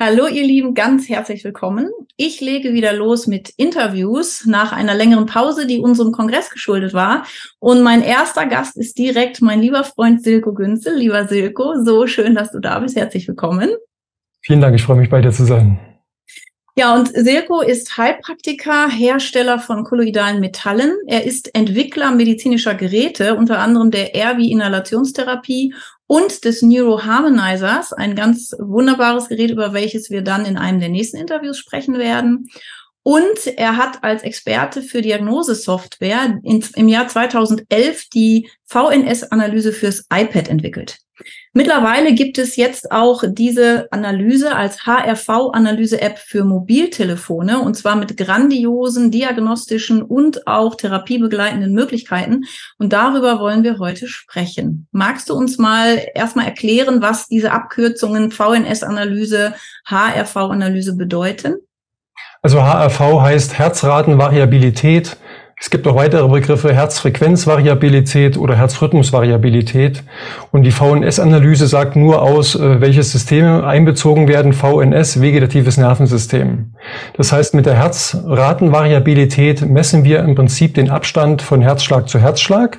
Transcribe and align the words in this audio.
Hallo 0.00 0.28
ihr 0.28 0.44
Lieben, 0.44 0.74
ganz 0.74 1.08
herzlich 1.08 1.42
willkommen. 1.42 1.90
Ich 2.16 2.40
lege 2.40 2.72
wieder 2.72 2.92
los 2.92 3.26
mit 3.26 3.48
Interviews 3.56 4.46
nach 4.46 4.70
einer 4.70 4.94
längeren 4.94 5.26
Pause, 5.26 5.66
die 5.66 5.80
unserem 5.80 6.12
Kongress 6.12 6.50
geschuldet 6.50 6.94
war. 6.94 7.26
Und 7.58 7.82
mein 7.82 8.02
erster 8.02 8.46
Gast 8.46 8.76
ist 8.76 8.96
direkt 8.96 9.42
mein 9.42 9.60
lieber 9.60 9.82
Freund 9.82 10.22
Silko 10.22 10.54
Günzel. 10.54 10.96
Lieber 10.96 11.26
Silko, 11.26 11.82
so 11.84 12.06
schön, 12.06 12.36
dass 12.36 12.52
du 12.52 12.60
da 12.60 12.78
bist. 12.78 12.94
Herzlich 12.94 13.26
willkommen. 13.26 13.70
Vielen 14.40 14.60
Dank, 14.60 14.76
ich 14.76 14.84
freue 14.84 14.98
mich 14.98 15.10
bei 15.10 15.20
dir 15.20 15.32
zu 15.32 15.44
sein. 15.44 15.80
Ja, 16.76 16.94
und 16.94 17.08
Silko 17.08 17.60
ist 17.60 17.96
Heilpraktiker, 17.98 18.88
Hersteller 18.88 19.58
von 19.58 19.82
kolloidalen 19.82 20.38
Metallen. 20.38 20.92
Er 21.08 21.24
ist 21.24 21.52
Entwickler 21.56 22.12
medizinischer 22.12 22.76
Geräte, 22.76 23.34
unter 23.34 23.58
anderem 23.58 23.90
der 23.90 24.14
RV-Inhalationstherapie 24.14 25.74
und 26.08 26.44
des 26.44 26.62
Neuroharmonizers, 26.62 27.92
ein 27.92 28.16
ganz 28.16 28.56
wunderbares 28.58 29.28
Gerät, 29.28 29.50
über 29.50 29.72
welches 29.72 30.10
wir 30.10 30.22
dann 30.22 30.46
in 30.46 30.56
einem 30.56 30.80
der 30.80 30.88
nächsten 30.88 31.18
Interviews 31.18 31.58
sprechen 31.58 31.98
werden. 31.98 32.48
Und 33.02 33.46
er 33.56 33.76
hat 33.76 34.02
als 34.02 34.22
Experte 34.22 34.82
für 34.82 35.02
Diagnosesoftware 35.02 36.40
im 36.42 36.88
Jahr 36.88 37.08
2011 37.08 38.08
die 38.12 38.50
VNS-Analyse 38.64 39.72
fürs 39.72 40.06
iPad 40.12 40.48
entwickelt. 40.48 40.98
Mittlerweile 41.52 42.14
gibt 42.14 42.38
es 42.38 42.56
jetzt 42.56 42.92
auch 42.92 43.24
diese 43.26 43.88
Analyse 43.90 44.54
als 44.54 44.86
HRV-Analyse-App 44.86 46.18
für 46.18 46.44
Mobiltelefone 46.44 47.60
und 47.60 47.74
zwar 47.74 47.96
mit 47.96 48.16
grandiosen 48.16 49.10
diagnostischen 49.10 50.02
und 50.02 50.46
auch 50.46 50.76
therapiebegleitenden 50.76 51.72
Möglichkeiten. 51.72 52.44
Und 52.78 52.92
darüber 52.92 53.40
wollen 53.40 53.64
wir 53.64 53.78
heute 53.78 54.08
sprechen. 54.08 54.86
Magst 54.92 55.28
du 55.30 55.34
uns 55.34 55.58
mal 55.58 56.00
erstmal 56.14 56.46
erklären, 56.46 57.02
was 57.02 57.26
diese 57.26 57.52
Abkürzungen 57.52 58.30
VNS-Analyse, 58.30 59.54
HRV-Analyse 59.86 60.96
bedeuten? 60.96 61.56
Also 62.42 62.62
HRV 62.62 63.20
heißt 63.20 63.58
Herzratenvariabilität. 63.58 65.16
Es 65.60 65.70
gibt 65.70 65.88
auch 65.88 65.96
weitere 65.96 66.28
Begriffe, 66.28 66.72
Herzfrequenzvariabilität 66.72 68.36
oder 68.36 68.54
Herzrhythmusvariabilität. 68.54 70.04
Und 70.52 70.62
die 70.62 70.70
VNS-Analyse 70.70 71.66
sagt 71.66 71.96
nur 71.96 72.22
aus, 72.22 72.54
äh, 72.54 72.80
welche 72.80 73.02
Systeme 73.02 73.66
einbezogen 73.66 74.28
werden. 74.28 74.52
VNS, 74.52 75.20
vegetatives 75.20 75.76
Nervensystem. 75.76 76.74
Das 77.16 77.32
heißt, 77.32 77.54
mit 77.54 77.66
der 77.66 77.74
Herzratenvariabilität 77.74 79.68
messen 79.68 80.04
wir 80.04 80.20
im 80.20 80.36
Prinzip 80.36 80.74
den 80.74 80.90
Abstand 80.90 81.42
von 81.42 81.60
Herzschlag 81.60 82.08
zu 82.08 82.20
Herzschlag. 82.20 82.78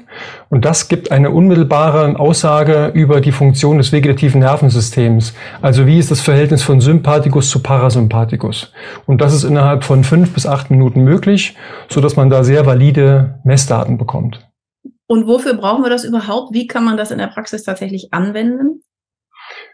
Und 0.50 0.66
das 0.66 0.88
gibt 0.88 1.12
eine 1.12 1.32
unmittelbare 1.32 2.20
Aussage 2.20 2.92
über 2.94 3.22
die 3.22 3.32
Funktion 3.32 3.78
des 3.78 3.92
vegetativen 3.92 4.42
Nervensystems. 4.42 5.34
Also 5.62 5.86
wie 5.86 6.00
ist 6.00 6.12
das 6.12 6.22
Verhältnis 6.22 6.64
von 6.64 6.82
Sympathikus 6.82 7.50
zu 7.50 7.62
Parasympathikus? 7.62 8.72
Und 9.06 9.22
das 9.22 9.34
ist 9.34 9.44
innerhalb 9.44 9.84
von 9.84 10.04
fünf 10.04 10.34
bis 10.34 10.46
acht 10.46 10.72
Minuten 10.72 11.04
möglich, 11.04 11.56
so 11.90 12.02
dass 12.02 12.16
man 12.16 12.30
da 12.30 12.44
sehr 12.44 12.66
valide 12.66 13.40
Messdaten 13.44 13.98
bekommt. 13.98 14.48
Und 15.08 15.26
wofür 15.26 15.56
brauchen 15.56 15.84
wir 15.84 15.90
das 15.90 16.04
überhaupt? 16.04 16.54
Wie 16.54 16.68
kann 16.68 16.84
man 16.84 16.96
das 16.96 17.12
in 17.12 17.18
der 17.18 17.28
Praxis 17.28 17.64
tatsächlich 17.64 18.14
anwenden? 18.14 18.84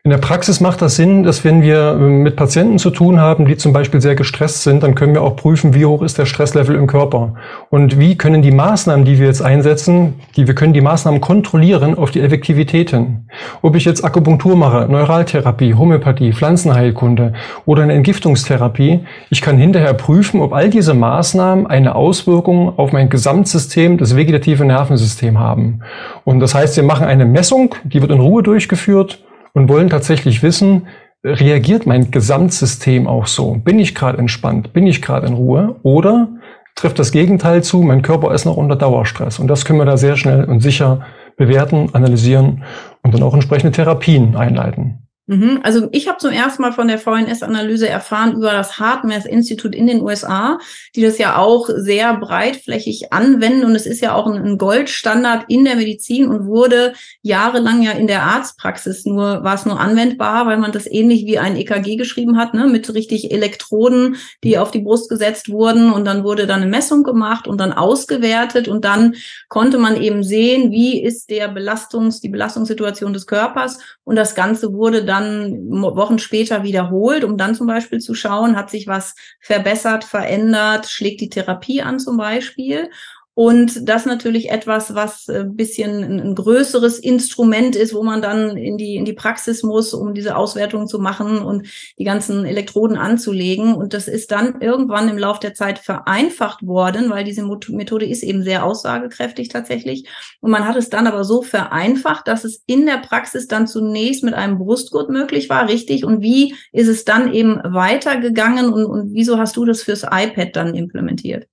In 0.05 0.11
der 0.11 0.19
Praxis 0.19 0.59
macht 0.61 0.83
das 0.83 0.97
Sinn, 0.97 1.23
dass 1.23 1.43
wenn 1.43 1.63
wir 1.63 1.97
ähm, 1.99 2.21
mit 2.21 2.35
Patienten 2.35 2.77
zu 2.77 2.91
tun 2.91 3.19
haben, 3.19 3.47
die 3.47 3.57
zum 3.57 3.73
Beispiel 3.73 4.01
sehr 4.01 4.13
gestresst 4.13 4.61
sind, 4.61 4.83
dann 4.83 4.93
können 4.93 5.15
wir 5.15 5.23
auch 5.23 5.35
prüfen, 5.35 5.73
wie 5.73 5.83
hoch 5.83 6.03
ist 6.03 6.19
der 6.19 6.27
Stresslevel 6.27 6.75
im 6.75 6.85
Körper 6.85 7.33
und 7.71 7.97
wie 7.99 8.15
können 8.15 8.43
die 8.43 8.51
Maßnahmen, 8.51 9.03
die 9.03 9.17
wir 9.17 9.25
jetzt 9.25 9.41
einsetzen, 9.41 10.13
die 10.37 10.45
wir 10.45 10.53
können 10.53 10.73
die 10.73 10.81
Maßnahmen 10.81 11.21
kontrollieren 11.21 11.97
auf 11.97 12.11
die 12.11 12.21
Effektivität 12.21 12.91
hin. 12.91 13.25
Ob 13.63 13.75
ich 13.75 13.85
jetzt 13.85 14.05
Akupunktur 14.05 14.55
mache, 14.55 14.85
Neuraltherapie, 14.87 15.73
Homöopathie, 15.73 16.33
Pflanzenheilkunde 16.33 17.33
oder 17.65 17.81
eine 17.81 17.93
Entgiftungstherapie, 17.93 18.99
ich 19.31 19.41
kann 19.41 19.57
hinterher 19.57 19.95
prüfen, 19.95 20.39
ob 20.39 20.53
all 20.53 20.69
diese 20.69 20.93
Maßnahmen 20.93 21.65
eine 21.65 21.95
Auswirkung 21.95 22.77
auf 22.77 22.91
mein 22.91 23.09
Gesamtsystem, 23.09 23.97
das 23.97 24.15
vegetative 24.15 24.65
Nervensystem 24.65 25.39
haben. 25.39 25.79
Und 26.25 26.41
das 26.41 26.53
heißt, 26.53 26.75
wir 26.77 26.83
machen 26.83 27.07
eine 27.07 27.25
Messung, 27.25 27.73
die 27.83 28.01
wird 28.01 28.11
in 28.11 28.19
Ruhe 28.19 28.43
durchgeführt 28.43 29.25
und 29.55 29.69
wollen 29.69 29.89
tatsächlich 29.89 30.43
wissen, 30.43 30.87
reagiert 31.23 31.87
mein 31.87 32.11
Gesamtsystem 32.11 33.07
auch 33.07 33.25
so? 33.25 33.55
Bin 33.55 33.79
ich 33.79 33.95
gerade 33.95 34.19
entspannt? 34.19 34.73
Bin 34.73 34.85
ich 34.85 35.01
gerade 35.01 35.25
in 35.25 35.33
Ruhe? 35.33 35.77
Oder 35.81 36.27
trifft 36.75 36.99
das 36.99 37.11
Gegenteil 37.11 37.63
zu, 37.63 37.81
mein 37.81 38.03
Körper 38.03 38.33
ist 38.33 38.45
noch 38.45 38.57
unter 38.57 38.75
Dauerstress? 38.75 39.39
Und 39.39 39.47
das 39.47 39.65
können 39.65 39.79
wir 39.79 39.85
da 39.85 39.97
sehr 39.97 40.17
schnell 40.17 40.43
und 40.43 40.59
sicher 40.59 41.01
bewerten, 41.37 41.89
analysieren 41.93 42.63
und 43.01 43.13
dann 43.13 43.23
auch 43.23 43.33
entsprechende 43.33 43.71
Therapien 43.71 44.35
einleiten. 44.35 45.04
Mhm. 45.27 45.61
Also 45.63 45.87
ich 45.91 46.07
habe 46.07 46.19
zum 46.19 46.29
ersten 46.29 46.61
Mal 46.61 46.71
von 46.71 46.87
der 46.87 46.99
VNS-Analyse 46.99 47.89
erfahren 47.89 48.33
über 48.33 48.51
das 48.51 48.79
HeartMath-Institut 48.79 49.73
in 49.73 49.87
den 49.87 50.01
USA, 50.01 50.59
die 50.95 51.01
das 51.01 51.17
ja 51.17 51.37
auch 51.37 51.67
sehr 51.75 52.15
breitflächig 52.17 53.11
anwenden. 53.11 53.65
Und 53.65 53.75
es 53.75 53.87
ist 53.87 54.01
ja 54.01 54.13
auch 54.13 54.27
ein 54.27 54.59
Goldstandard 54.59 55.45
in 55.47 55.65
der 55.65 55.77
Medizin 55.77 56.27
und 56.27 56.45
wurde 56.45 56.93
jahrelang 57.23 57.81
ja 57.81 57.91
in 57.91 58.05
der 58.05 58.21
Arztpraxis 58.21 59.05
nur, 59.05 59.43
war 59.43 59.55
es 59.55 59.65
nur 59.65 59.79
anwendbar, 59.79 60.45
weil 60.45 60.57
man 60.57 60.71
das 60.71 60.85
ähnlich 60.85 61.25
wie 61.25 61.39
ein 61.39 61.55
EKG 61.55 61.95
geschrieben 61.95 62.37
hat, 62.37 62.53
ne, 62.53 62.67
mit 62.67 62.93
richtig 62.93 63.31
Elektroden, 63.31 64.17
die 64.43 64.59
auf 64.59 64.69
die 64.69 64.81
Brust 64.81 65.09
gesetzt 65.09 65.49
wurden. 65.49 65.91
Und 65.91 66.05
dann 66.05 66.23
wurde 66.23 66.45
dann 66.45 66.61
eine 66.61 66.69
Messung 66.69 67.01
gemacht 67.01 67.47
und 67.47 67.59
dann 67.59 67.73
ausgewertet. 67.73 68.67
Und 68.67 68.85
dann 68.85 69.15
konnte 69.49 69.79
man 69.79 69.99
eben 69.99 70.21
sehen, 70.21 70.71
wie 70.71 71.01
ist 71.01 71.31
der 71.31 71.51
Belastungs-, 71.51 72.21
die 72.21 72.29
Belastungssituation 72.29 73.11
des 73.11 73.25
Körpers. 73.25 73.79
Und 74.03 74.17
das 74.17 74.35
Ganze 74.35 74.71
wurde 74.71 75.03
dann 75.03 75.14
dann 75.15 75.69
Wochen 75.81 76.19
später 76.19 76.63
wiederholt, 76.63 77.23
um 77.23 77.37
dann 77.37 77.55
zum 77.55 77.67
Beispiel 77.67 77.99
zu 77.99 78.13
schauen, 78.13 78.55
hat 78.55 78.69
sich 78.69 78.87
was 78.87 79.15
verbessert, 79.39 80.03
verändert, 80.03 80.87
schlägt 80.87 81.21
die 81.21 81.29
Therapie 81.29 81.81
an 81.81 81.99
zum 81.99 82.17
Beispiel. 82.17 82.89
Und 83.35 83.89
das 83.89 84.05
natürlich 84.05 84.49
etwas, 84.49 84.95
was 84.95 85.27
ein 85.27 85.35
äh, 85.35 85.43
bisschen 85.43 86.03
ein, 86.03 86.35
größeres 86.35 86.99
Instrument 86.99 87.75
ist, 87.75 87.93
wo 87.93 88.01
man 88.01 88.21
dann 88.21 88.55
in 88.55 88.77
die, 88.77 88.95
in 88.95 89.03
die 89.03 89.13
Praxis 89.13 89.61
muss, 89.61 89.93
um 89.93 90.13
diese 90.13 90.37
Auswertung 90.37 90.87
zu 90.87 90.99
machen 90.99 91.39
und 91.39 91.67
die 91.99 92.05
ganzen 92.05 92.45
Elektroden 92.45 92.95
anzulegen. 92.95 93.75
Und 93.75 93.93
das 93.93 94.07
ist 94.07 94.31
dann 94.31 94.61
irgendwann 94.61 95.09
im 95.09 95.17
Laufe 95.17 95.41
der 95.41 95.53
Zeit 95.53 95.79
vereinfacht 95.79 96.65
worden, 96.65 97.09
weil 97.09 97.25
diese 97.25 97.43
Methode 97.43 98.05
ist 98.05 98.23
eben 98.23 98.41
sehr 98.41 98.65
aussagekräftig 98.65 99.49
tatsächlich. 99.49 100.07
Und 100.39 100.51
man 100.51 100.65
hat 100.65 100.77
es 100.77 100.89
dann 100.89 101.05
aber 101.05 101.25
so 101.25 101.41
vereinfacht, 101.41 102.29
dass 102.29 102.45
es 102.45 102.63
in 102.67 102.85
der 102.85 102.99
Praxis 102.99 103.49
dann 103.49 103.67
zunächst 103.67 104.23
mit 104.23 104.33
einem 104.33 104.59
Brustgurt 104.59 105.09
möglich 105.09 105.49
war, 105.49 105.67
richtig? 105.67 106.05
Und 106.05 106.21
wie 106.21 106.55
ist 106.71 106.87
es 106.87 107.03
dann 107.03 107.33
eben 107.33 107.59
weitergegangen 107.65 108.71
und, 108.71 108.85
und 108.85 109.13
wieso 109.13 109.37
hast 109.37 109.57
du 109.57 109.65
das 109.65 109.83
fürs 109.83 110.03
iPad 110.03 110.55
dann 110.55 110.73
implementiert? 110.73 111.47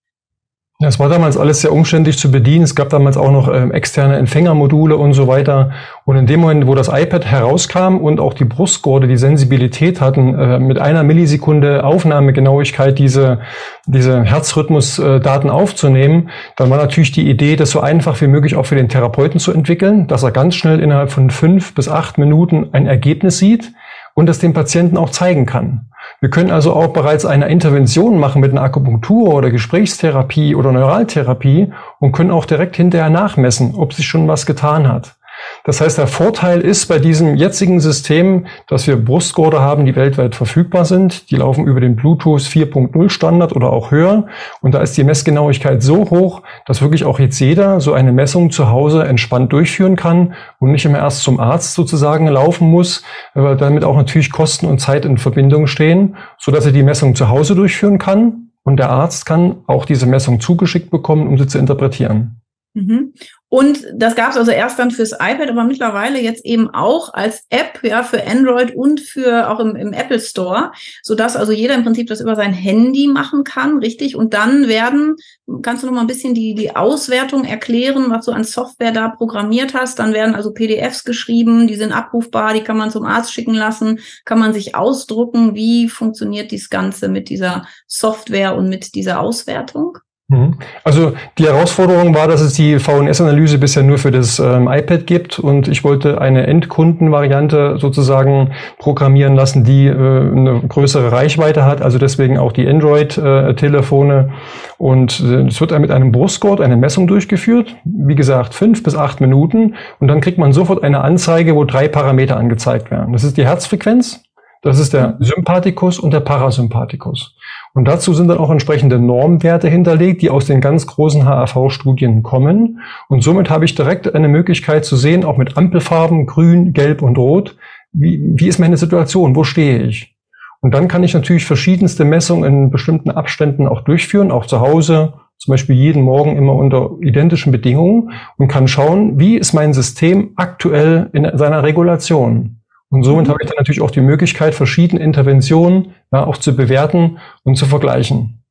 Ja, 0.83 0.89
es 0.89 0.99
war 0.99 1.09
damals 1.09 1.37
alles 1.37 1.61
sehr 1.61 1.73
umständlich 1.73 2.19
zu 2.19 2.33
bedienen. 2.33 2.65
Es 2.65 2.75
gab 2.75 2.89
damals 2.89 3.17
auch 3.17 3.31
noch 3.31 3.47
ähm, 3.47 3.71
externe 3.71 4.17
Empfängermodule 4.17 4.97
und 4.97 5.13
so 5.13 5.29
weiter. 5.29 5.71
Und 6.05 6.17
in 6.17 6.27
dem 6.27 6.41
Moment, 6.41 6.67
wo 6.67 6.75
das 6.75 6.89
iPad 6.89 7.25
herauskam 7.25 7.99
und 7.99 8.19
auch 8.19 8.35
die 8.35 8.45
Brustgurte 8.45 9.07
die 9.07 9.17
Sensibilität 9.17 10.01
hatten, 10.01 10.37
äh, 10.37 10.59
mit 10.59 10.81
einer 10.81 11.05
Millisekunde 11.05 11.85
Aufnahmegenauigkeit 11.85 12.99
diese, 12.99 13.39
diese 13.87 14.25
Herzrhythmusdaten 14.25 15.51
äh, 15.51 15.53
aufzunehmen, 15.53 16.31
dann 16.57 16.69
war 16.69 16.79
natürlich 16.79 17.13
die 17.13 17.31
Idee, 17.31 17.55
das 17.55 17.71
so 17.71 17.79
einfach 17.79 18.21
wie 18.21 18.27
möglich 18.27 18.57
auch 18.57 18.67
für 18.67 18.75
den 18.75 18.89
Therapeuten 18.89 19.39
zu 19.39 19.53
entwickeln, 19.53 20.09
dass 20.09 20.25
er 20.25 20.33
ganz 20.33 20.57
schnell 20.57 20.81
innerhalb 20.81 21.13
von 21.13 21.31
fünf 21.31 21.77
bis 21.77 21.89
acht 21.89 22.19
Minuten 22.19 22.71
ein 22.73 22.89
Ergebnis 22.89 23.39
sieht 23.39 23.73
und 24.15 24.27
das 24.27 24.39
dem 24.39 24.53
Patienten 24.53 24.97
auch 24.97 25.11
zeigen 25.11 25.47
kann. 25.47 25.87
Wir 26.21 26.31
können 26.31 26.51
also 26.51 26.73
auch 26.73 26.89
bereits 26.89 27.25
eine 27.25 27.49
Intervention 27.49 28.19
machen 28.19 28.41
mit 28.41 28.53
einer 28.53 28.63
Akupunktur 28.63 29.35
oder 29.35 29.51
Gesprächstherapie 29.51 30.55
oder 30.55 30.73
Neuraltherapie 30.73 31.73
und 31.99 32.13
können 32.13 32.31
auch 32.31 32.45
direkt 32.45 32.77
hinterher 32.77 33.11
nachmessen, 33.11 33.75
ob 33.77 33.93
sich 33.93 34.07
schon 34.07 34.29
was 34.29 34.47
getan 34.47 34.89
hat. 34.89 35.17
Das 35.65 35.81
heißt, 35.81 35.97
der 35.99 36.09
Vorteil 36.09 36.61
ist 36.61 36.87
bei 36.87 36.99
diesem 36.99 37.37
jetzigen 37.37 37.79
System, 37.79 38.47
dass 38.67 38.89
wir 38.89 38.97
Brustgurte 38.97 39.61
haben, 39.61 39.87
die 39.87 39.95
weltweit 39.95 40.35
verfügbar 40.35 40.85
sind. 40.85 41.31
Die 41.31 41.37
laufen 41.37 41.67
über 41.67 41.81
den 41.81 41.95
Bluetooth 41.95 42.41
4.0 42.41 43.09
Standard 43.11 43.55
oder 43.55 43.73
auch 43.73 43.93
höher. 43.93 44.27
Und 44.61 44.75
da 44.75 44.81
ist 44.81 44.97
die 44.97 45.05
Messgenauigkeit 45.05 45.81
so 45.81 46.11
hoch, 46.11 46.43
dass 46.67 46.83
wirklich 46.83 47.05
auch 47.05 47.21
jetzt 47.21 47.39
jeder 47.39 47.81
so 47.81 47.93
eine 47.93 48.11
Messung 48.11 48.51
zu 48.51 48.71
Hause 48.71 49.05
entspannt 49.05 49.53
durchführen 49.53 49.95
kann 49.95 50.35
und 50.59 50.73
nicht 50.73 50.85
immer 50.85 50.99
erst 50.99 51.23
zum 51.23 51.39
Arzt 51.39 51.75
sozusagen 51.75 52.27
laufen 52.27 52.69
muss, 52.69 53.05
weil 53.35 53.57
damit 53.57 53.85
auch 53.85 53.97
natürlich 53.97 54.33
Kosten 54.33 54.67
und 54.67 54.81
Zeit 54.81 55.05
in 55.05 55.17
Verbindung 55.17 55.69
stehen, 55.69 56.17
so 56.39 56.51
dass 56.51 56.67
er 56.67 56.73
die 56.73 56.83
Messung 56.83 57.15
zu 57.15 57.29
Hause 57.29 57.55
durchführen 57.55 57.99
kann. 57.99 58.49
Und 58.65 58.79
der 58.79 58.91
Arzt 58.91 59.27
kann 59.27 59.63
auch 59.67 59.85
diese 59.85 60.07
Messung 60.07 60.41
zugeschickt 60.41 60.91
bekommen, 60.91 61.27
um 61.27 61.39
sie 61.39 61.47
zu 61.47 61.59
interpretieren. 61.59 62.42
Mhm. 62.75 63.13
Und 63.49 63.87
das 63.95 64.15
gab 64.15 64.31
es 64.31 64.39
also 64.39 64.51
erst 64.51 64.79
dann 64.79 64.91
fürs 64.91 65.13
iPad, 65.13 65.51
aber 65.51 65.65
mittlerweile 65.65 66.19
jetzt 66.19 66.43
eben 66.47 66.71
auch 66.71 67.13
als 67.13 67.45
App 67.51 67.81
ja 67.83 68.03
für 68.03 68.27
Android 68.27 68.75
und 68.75 69.01
für 69.01 69.51
auch 69.51 69.61
im, 69.61 69.77
im 69.77 69.93
Apple 69.93 70.21
Store, 70.21 70.73
so 71.03 71.15
dass 71.15 71.37
also 71.37 71.53
jeder 71.53 71.75
im 71.75 71.83
Prinzip 71.83 72.07
das 72.07 72.23
über 72.23 72.35
sein 72.35 72.55
Handy 72.55 73.09
machen 73.09 73.45
kann, 73.45 73.77
richtig? 73.79 74.17
Und 74.17 74.33
dann 74.33 74.69
werden, 74.69 75.17
kannst 75.61 75.83
du 75.83 75.87
noch 75.87 75.95
mal 75.95 76.01
ein 76.01 76.07
bisschen 76.07 76.33
die 76.33 76.55
die 76.55 76.75
Auswertung 76.75 77.45
erklären, 77.45 78.11
was 78.11 78.25
du 78.25 78.33
an 78.33 78.45
Software 78.45 78.93
da 78.93 79.11
programmiert 79.11 79.75
hast? 79.75 79.99
Dann 79.99 80.15
werden 80.15 80.35
also 80.35 80.55
PDFs 80.55 81.05
geschrieben, 81.05 81.67
die 81.67 81.77
sind 81.77 81.93
abrufbar, 81.93 82.55
die 82.55 82.63
kann 82.63 82.79
man 82.79 82.91
zum 82.91 83.05
Arzt 83.05 83.35
schicken 83.35 83.55
lassen, 83.55 84.01
kann 84.25 84.39
man 84.39 84.55
sich 84.55 84.75
ausdrucken. 84.75 85.55
Wie 85.55 85.91
funktioniert 85.91 86.53
dies 86.53 86.71
Ganze 86.71 87.11
mit 87.11 87.29
dieser 87.29 87.67
Software 87.87 88.57
und 88.57 88.71
mit 88.71 88.95
dieser 88.95 89.21
Auswertung? 89.21 89.99
Mhm. 90.33 90.55
Also 90.83 91.13
die 91.39 91.45
Herausforderung 91.45 92.15
war, 92.15 92.27
dass 92.27 92.41
es 92.41 92.55
die 92.55 92.79
VNS-Analyse 92.79 93.59
bisher 93.59 93.83
nur 93.83 93.99
für 93.99 94.11
das 94.11 94.39
ähm, 94.39 94.67
iPad 94.67 95.07
gibt 95.07 95.39
und 95.39 95.69
ich 95.69 95.85
wollte 95.85 96.21
eine 96.21 96.47
Endkundenvariante 96.47 97.77
sozusagen 97.79 98.53
programmieren 98.79 99.35
lassen, 99.35 99.65
die 99.65 99.87
äh, 99.87 99.93
eine 99.93 100.63
größere 100.67 101.13
Reichweite 101.13 101.67
hat, 101.67 101.83
also 101.83 101.99
deswegen 101.99 102.39
auch 102.39 102.53
die 102.53 102.67
Android-Telefone. 102.67 104.31
Äh, 104.31 104.73
und 104.79 105.21
äh, 105.21 105.47
es 105.47 105.61
wird 105.61 105.79
mit 105.79 105.91
einem 105.91 106.13
Brustgurt 106.13 106.61
eine 106.61 106.77
Messung 106.77 107.07
durchgeführt, 107.07 107.77
wie 107.85 108.15
gesagt 108.15 108.55
fünf 108.55 108.83
bis 108.83 108.97
acht 108.97 109.21
Minuten 109.21 109.75
und 110.01 110.09
dann 110.09 110.21
kriegt 110.23 110.39
man 110.39 110.53
sofort 110.53 110.83
eine 110.83 111.03
Anzeige, 111.03 111.55
wo 111.55 111.65
drei 111.65 111.89
Parameter 111.89 112.39
angezeigt 112.39 112.91
werden. 112.91 113.13
Das 113.13 113.23
ist 113.23 113.37
die 113.37 113.45
Herzfrequenz, 113.45 114.23
das 114.63 114.79
ist 114.79 114.95
der 114.95 115.17
Sympathikus 115.19 115.99
und 115.99 116.13
der 116.13 116.21
Parasympathikus. 116.21 117.35
Und 117.75 117.87
dazu 117.87 118.13
sind 118.13 118.29
dann 118.29 118.39
auch 118.39 118.51
entsprechende 118.51 118.99
Normwerte 118.99 119.69
hinterlegt, 119.69 120.21
die 120.21 120.31
aus 120.31 120.45
den 120.45 120.61
ganz 120.61 120.87
großen 120.87 121.25
HAV-Studien 121.25 122.23
kommen. 122.23 122.81
Und 123.09 123.23
somit 123.25 123.49
habe 123.49 123.65
ich 123.65 123.75
direkt 123.75 124.15
eine 124.15 124.29
Möglichkeit 124.29 124.85
zu 124.85 124.97
sehen, 124.97 125.25
auch 125.25 125.39
mit 125.39 125.57
Ampelfarben, 125.57 126.27
grün, 126.27 126.75
gelb 126.75 127.01
und 127.01 127.17
rot, 127.17 127.57
wie, 127.93 128.21
wie 128.23 128.49
ist 128.49 128.59
meine 128.59 128.77
Situation, 128.77 129.37
wo 129.37 129.45
stehe 129.45 129.83
ich? 129.83 130.17
Und 130.61 130.75
dann 130.75 130.87
kann 130.87 131.03
ich 131.03 131.13
natürlich 131.13 131.45
verschiedenste 131.45 132.05
Messungen 132.05 132.45
in 132.45 132.71
bestimmten 132.71 133.11
Abständen 133.11 133.67
auch 133.67 133.81
durchführen, 133.81 134.31
auch 134.31 134.47
zu 134.47 134.61
Hause, 134.61 135.15
zum 135.37 135.53
Beispiel 135.53 135.75
jeden 135.75 136.03
Morgen 136.03 136.37
immer 136.37 136.55
unter 136.55 136.91
identischen 137.01 137.51
Bedingungen 137.51 138.13
und 138.37 138.47
kann 138.47 138.69
schauen, 138.69 139.19
wie 139.19 139.37
ist 139.37 139.55
mein 139.55 139.73
System 139.73 140.33
aktuell 140.37 141.11
in 141.13 141.29
seiner 141.37 141.65
Regulation. 141.65 142.62
Und 142.93 143.05
somit 143.05 143.27
habe 143.31 143.39
ich 143.41 143.49
dann 143.49 143.57
natürlich 143.57 143.81
auch 143.81 143.91
die 143.91 144.03
Möglichkeit, 144.03 144.55
verschiedene 144.55 145.03
Interventionen 145.03 145.95
ja, 146.13 146.27
auch 146.27 146.37
zu 146.37 146.55
bewerten 146.55 147.19
und 147.43 147.57
zu 147.57 147.65
vergleichen. 147.65 148.43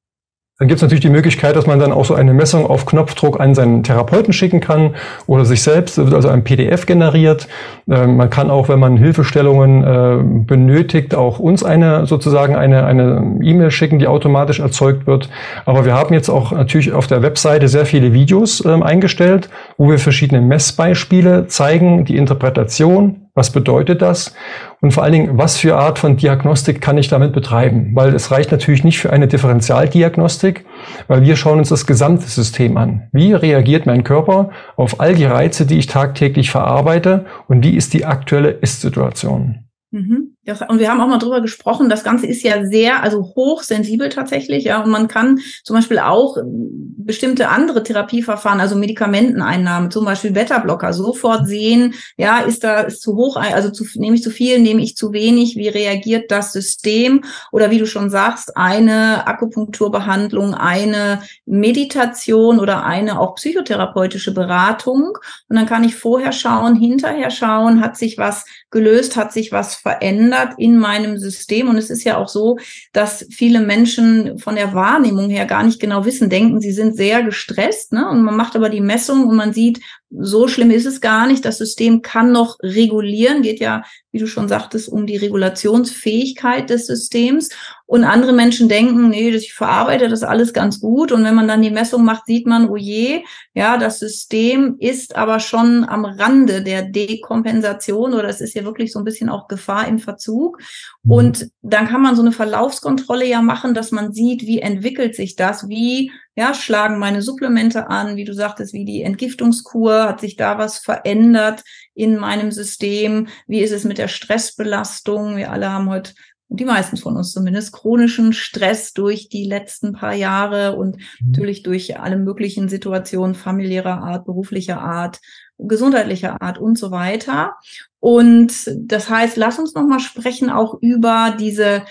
Dann 0.61 0.67
gibt 0.67 0.77
es 0.77 0.83
natürlich 0.83 1.01
die 1.01 1.09
Möglichkeit, 1.09 1.55
dass 1.55 1.65
man 1.65 1.79
dann 1.79 1.91
auch 1.91 2.05
so 2.05 2.13
eine 2.13 2.35
Messung 2.35 2.67
auf 2.67 2.85
Knopfdruck 2.85 3.39
an 3.39 3.55
seinen 3.55 3.81
Therapeuten 3.81 4.31
schicken 4.31 4.59
kann 4.59 4.93
oder 5.25 5.43
sich 5.43 5.63
selbst, 5.63 5.97
wird 5.97 6.13
also 6.13 6.29
ein 6.29 6.43
PDF 6.43 6.85
generiert. 6.85 7.47
Ähm, 7.89 8.15
man 8.17 8.29
kann 8.29 8.51
auch, 8.51 8.69
wenn 8.69 8.79
man 8.79 8.95
Hilfestellungen 8.95 9.83
äh, 9.83 10.43
benötigt, 10.45 11.15
auch 11.15 11.39
uns 11.39 11.63
eine 11.63 12.05
sozusagen 12.05 12.55
eine 12.55 12.85
eine 12.85 13.39
E-Mail 13.41 13.71
schicken, 13.71 13.97
die 13.97 14.05
automatisch 14.05 14.59
erzeugt 14.59 15.07
wird. 15.07 15.29
Aber 15.65 15.83
wir 15.85 15.95
haben 15.95 16.13
jetzt 16.13 16.29
auch 16.29 16.51
natürlich 16.51 16.93
auf 16.93 17.07
der 17.07 17.23
Webseite 17.23 17.67
sehr 17.67 17.87
viele 17.87 18.13
Videos 18.13 18.63
ähm, 18.63 18.83
eingestellt, 18.83 19.49
wo 19.81 19.89
wir 19.89 19.97
verschiedene 19.97 20.41
Messbeispiele 20.41 21.47
zeigen, 21.47 22.05
die 22.05 22.15
Interpretation, 22.15 23.25
was 23.33 23.51
bedeutet 23.51 24.03
das? 24.03 24.35
Und 24.79 24.93
vor 24.93 25.01
allen 25.01 25.13
Dingen, 25.13 25.39
was 25.39 25.57
für 25.57 25.75
Art 25.75 25.97
von 25.97 26.17
Diagnostik 26.17 26.81
kann 26.81 26.99
ich 26.99 27.07
damit 27.07 27.33
betreiben? 27.33 27.95
Weil 27.95 28.13
es 28.13 28.29
reicht 28.29 28.51
natürlich 28.51 28.83
nicht 28.83 28.99
für 28.99 29.11
eine 29.11 29.27
Differentialdiagnostik, 29.27 30.65
weil 31.07 31.23
wir 31.23 31.35
schauen 31.35 31.57
uns 31.57 31.69
das 31.69 31.87
gesamte 31.87 32.27
System 32.27 32.77
an. 32.77 33.09
Wie 33.11 33.33
reagiert 33.33 33.87
mein 33.87 34.03
Körper 34.03 34.51
auf 34.75 34.99
all 34.99 35.15
die 35.15 35.25
Reize, 35.25 35.65
die 35.65 35.79
ich 35.79 35.87
tagtäglich 35.87 36.51
verarbeite 36.51 37.25
und 37.47 37.63
wie 37.63 37.75
ist 37.75 37.95
die 37.95 38.05
aktuelle 38.05 38.51
Ist-Situation? 38.51 39.65
Mhm. 39.89 40.35
Das, 40.43 40.59
und 40.67 40.79
wir 40.79 40.89
haben 40.89 40.99
auch 41.01 41.07
mal 41.07 41.19
drüber 41.19 41.39
gesprochen, 41.39 41.87
das 41.87 42.03
Ganze 42.03 42.25
ist 42.25 42.41
ja 42.41 42.65
sehr, 42.65 43.03
also 43.03 43.21
hochsensibel 43.35 44.09
tatsächlich, 44.09 44.63
ja, 44.63 44.81
und 44.81 44.89
man 44.89 45.07
kann 45.07 45.39
zum 45.63 45.75
Beispiel 45.75 45.99
auch 45.99 46.35
ähm, 46.37 46.95
bestimmte 46.97 47.49
andere 47.49 47.83
Therapieverfahren, 47.83 48.59
also 48.59 48.75
Medikamenteneinnahme, 48.75 49.89
zum 49.89 50.03
Beispiel 50.03 50.31
Beta-Blocker, 50.31 50.93
sofort 50.93 51.47
sehen, 51.47 51.93
ja, 52.17 52.39
ist 52.39 52.63
da 52.63 52.81
ist 52.81 53.03
zu 53.03 53.15
hoch, 53.15 53.35
also 53.35 53.69
zu, 53.69 53.85
nehme 53.93 54.15
ich 54.15 54.23
zu 54.23 54.31
viel, 54.31 54.59
nehme 54.59 54.81
ich 54.81 54.95
zu 54.95 55.13
wenig, 55.13 55.57
wie 55.57 55.67
reagiert 55.67 56.31
das 56.31 56.53
System? 56.53 57.23
Oder 57.51 57.69
wie 57.69 57.77
du 57.77 57.85
schon 57.85 58.09
sagst, 58.09 58.57
eine 58.57 59.27
Akupunkturbehandlung, 59.27 60.55
eine 60.55 61.21
Meditation 61.45 62.59
oder 62.59 62.83
eine 62.83 63.19
auch 63.19 63.35
psychotherapeutische 63.35 64.33
Beratung. 64.33 65.17
Und 65.49 65.55
dann 65.55 65.67
kann 65.67 65.83
ich 65.83 65.95
vorher 65.95 66.31
schauen, 66.31 66.75
hinterher 66.75 67.29
schauen, 67.29 67.81
hat 67.81 67.95
sich 67.95 68.17
was 68.17 68.45
gelöst, 68.71 69.15
hat 69.17 69.33
sich 69.33 69.51
was 69.51 69.75
verändert 69.75 70.30
in 70.57 70.77
meinem 70.77 71.17
System. 71.17 71.69
Und 71.69 71.77
es 71.77 71.89
ist 71.89 72.03
ja 72.03 72.17
auch 72.17 72.27
so, 72.27 72.57
dass 72.93 73.25
viele 73.29 73.59
Menschen 73.59 74.39
von 74.39 74.55
der 74.55 74.73
Wahrnehmung 74.73 75.29
her 75.29 75.45
gar 75.45 75.63
nicht 75.63 75.79
genau 75.79 76.05
wissen, 76.05 76.29
denken, 76.29 76.61
sie 76.61 76.71
sind 76.71 76.95
sehr 76.95 77.23
gestresst. 77.23 77.93
Ne? 77.93 78.09
Und 78.09 78.23
man 78.23 78.35
macht 78.35 78.55
aber 78.55 78.69
die 78.69 78.81
Messung 78.81 79.27
und 79.27 79.35
man 79.35 79.53
sieht, 79.53 79.79
so 80.11 80.47
schlimm 80.47 80.71
ist 80.71 80.85
es 80.85 80.99
gar 80.99 81.25
nicht. 81.25 81.45
Das 81.45 81.57
System 81.57 82.01
kann 82.01 82.31
noch 82.31 82.57
regulieren, 82.61 83.41
geht 83.41 83.59
ja, 83.59 83.83
wie 84.11 84.19
du 84.19 84.27
schon 84.27 84.49
sagtest, 84.49 84.89
um 84.89 85.07
die 85.07 85.15
Regulationsfähigkeit 85.15 86.69
des 86.69 86.85
Systems. 86.85 87.49
Und 87.85 88.03
andere 88.03 88.33
Menschen 88.33 88.69
denken, 88.69 89.09
nee, 89.09 89.29
ich 89.29 89.53
verarbeite 89.53 90.09
das 90.09 90.23
alles 90.23 90.53
ganz 90.53 90.79
gut. 90.81 91.11
Und 91.11 91.23
wenn 91.23 91.35
man 91.35 91.47
dann 91.47 91.61
die 91.61 91.71
Messung 91.71 92.03
macht, 92.03 92.25
sieht 92.25 92.45
man, 92.45 92.69
oh 92.69 92.75
je, 92.75 93.23
ja, 93.53 93.77
das 93.77 93.99
System 93.99 94.75
ist 94.79 95.15
aber 95.15 95.39
schon 95.39 95.85
am 95.85 96.05
Rande 96.05 96.61
der 96.61 96.83
Dekompensation 96.83 98.13
oder 98.13 98.27
es 98.27 98.41
ist 98.41 98.53
ja 98.53 98.65
wirklich 98.65 98.91
so 98.91 98.99
ein 98.99 99.05
bisschen 99.05 99.29
auch 99.29 99.47
Gefahr 99.47 99.87
im 99.87 99.99
Verzug. 99.99 100.59
Mhm. 101.03 101.11
Und 101.11 101.47
dann 101.61 101.87
kann 101.87 102.01
man 102.01 102.15
so 102.15 102.21
eine 102.21 102.31
Verlaufskontrolle 102.31 103.25
ja 103.25 103.41
machen, 103.41 103.73
dass 103.73 103.91
man 103.91 104.13
sieht, 104.13 104.43
wie 104.43 104.59
entwickelt 104.59 105.15
sich 105.15 105.35
das, 105.35 105.69
wie 105.69 106.11
ja, 106.35 106.53
schlagen 106.53 106.97
meine 106.97 107.21
Supplemente 107.21 107.89
an, 107.89 108.15
wie 108.15 108.23
du 108.23 108.33
sagtest, 108.33 108.73
wie 108.73 108.85
die 108.85 109.03
Entgiftungskur, 109.03 110.03
hat 110.03 110.21
sich 110.21 110.37
da 110.37 110.57
was 110.57 110.77
verändert 110.77 111.63
in 111.93 112.17
meinem 112.17 112.51
System? 112.51 113.27
Wie 113.47 113.59
ist 113.59 113.73
es 113.73 113.83
mit 113.83 113.97
der 113.97 114.07
Stressbelastung? 114.07 115.35
Wir 115.35 115.51
alle 115.51 115.69
haben 115.69 115.89
heute 115.89 116.13
die 116.53 116.65
meisten 116.65 116.97
von 116.97 117.15
uns 117.15 117.31
zumindest, 117.31 117.71
chronischen 117.71 118.33
Stress 118.33 118.93
durch 118.93 119.29
die 119.29 119.45
letzten 119.45 119.93
paar 119.93 120.13
Jahre 120.13 120.75
und 120.75 120.97
mhm. 120.97 121.31
natürlich 121.31 121.63
durch 121.63 121.99
alle 121.99 122.17
möglichen 122.17 122.67
Situationen 122.67 123.35
familiärer 123.35 124.03
Art, 124.03 124.25
beruflicher 124.25 124.81
Art, 124.81 125.19
gesundheitlicher 125.57 126.41
Art 126.41 126.57
und 126.57 126.77
so 126.77 126.91
weiter. 126.91 127.55
Und 127.99 128.69
das 128.75 129.09
heißt, 129.09 129.37
lass 129.37 129.59
uns 129.59 129.73
noch 129.75 129.87
mal 129.87 129.99
sprechen 129.99 130.49
auch 130.49 130.75
über 130.81 131.35
diese 131.39 131.83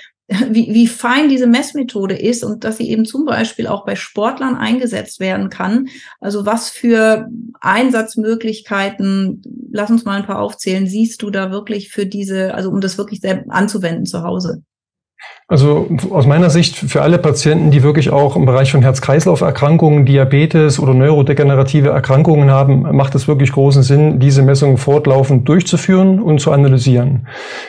wie, 0.49 0.73
wie 0.73 0.87
fein 0.87 1.29
diese 1.29 1.47
Messmethode 1.47 2.15
ist 2.15 2.45
und 2.45 2.65
dass 2.65 2.77
sie 2.77 2.89
eben 2.91 3.05
zum 3.05 3.25
Beispiel 3.25 3.67
auch 3.67 3.85
bei 3.85 3.97
Sportlern 3.97 4.57
eingesetzt 4.57 5.19
werden 5.19 5.51
kann. 5.51 5.89
Also 6.21 6.47
was 6.47 6.71
für 6.71 7.29
Einsatzmöglichkeiten, 7.61 9.43
lass 9.73 9.91
uns 9.91 10.05
mal 10.05 10.19
ein 10.19 10.27
paar 10.27 10.41
aufzählen, 10.41 10.87
siehst 10.87 11.23
du 11.23 11.31
da 11.31 11.51
wirklich 11.51 11.91
für 11.91 12.07
diese, 12.07 12.55
also 12.55 12.71
um 12.71 12.81
das 12.81 12.97
wirklich 12.97 13.21
sehr 13.21 13.45
anzuwenden 13.49 14.07
zu 14.07 14.23
Hause? 14.23 14.63
Also 15.51 15.89
aus 16.11 16.29
meiner 16.29 16.49
Sicht 16.49 16.77
für 16.77 17.03
alle 17.03 17.19
Patienten, 17.19 17.73
die 17.73 17.83
wirklich 17.83 18.11
auch 18.11 18.37
im 18.37 18.47
Bereich 18.47 18.71
von 18.71 18.83
Herz-Kreislauf-Erkrankungen, 18.83 20.07
Diabetes 20.07 20.79
oder 20.79 20.95
neurodegenerative 20.95 21.89
Erkrankungen 21.89 22.53
haben, 22.53 22.83
macht 22.97 23.17
es 23.17 23.27
wirklich 23.27 23.51
großen 23.51 23.83
Sinn, 23.83 24.21
diese 24.21 24.43
Messungen 24.43 24.77
fortlaufend 24.77 25.49
durchzuführen 25.49 26.23
und 26.23 26.41
zu 26.41 26.53
analysieren. 26.53 27.27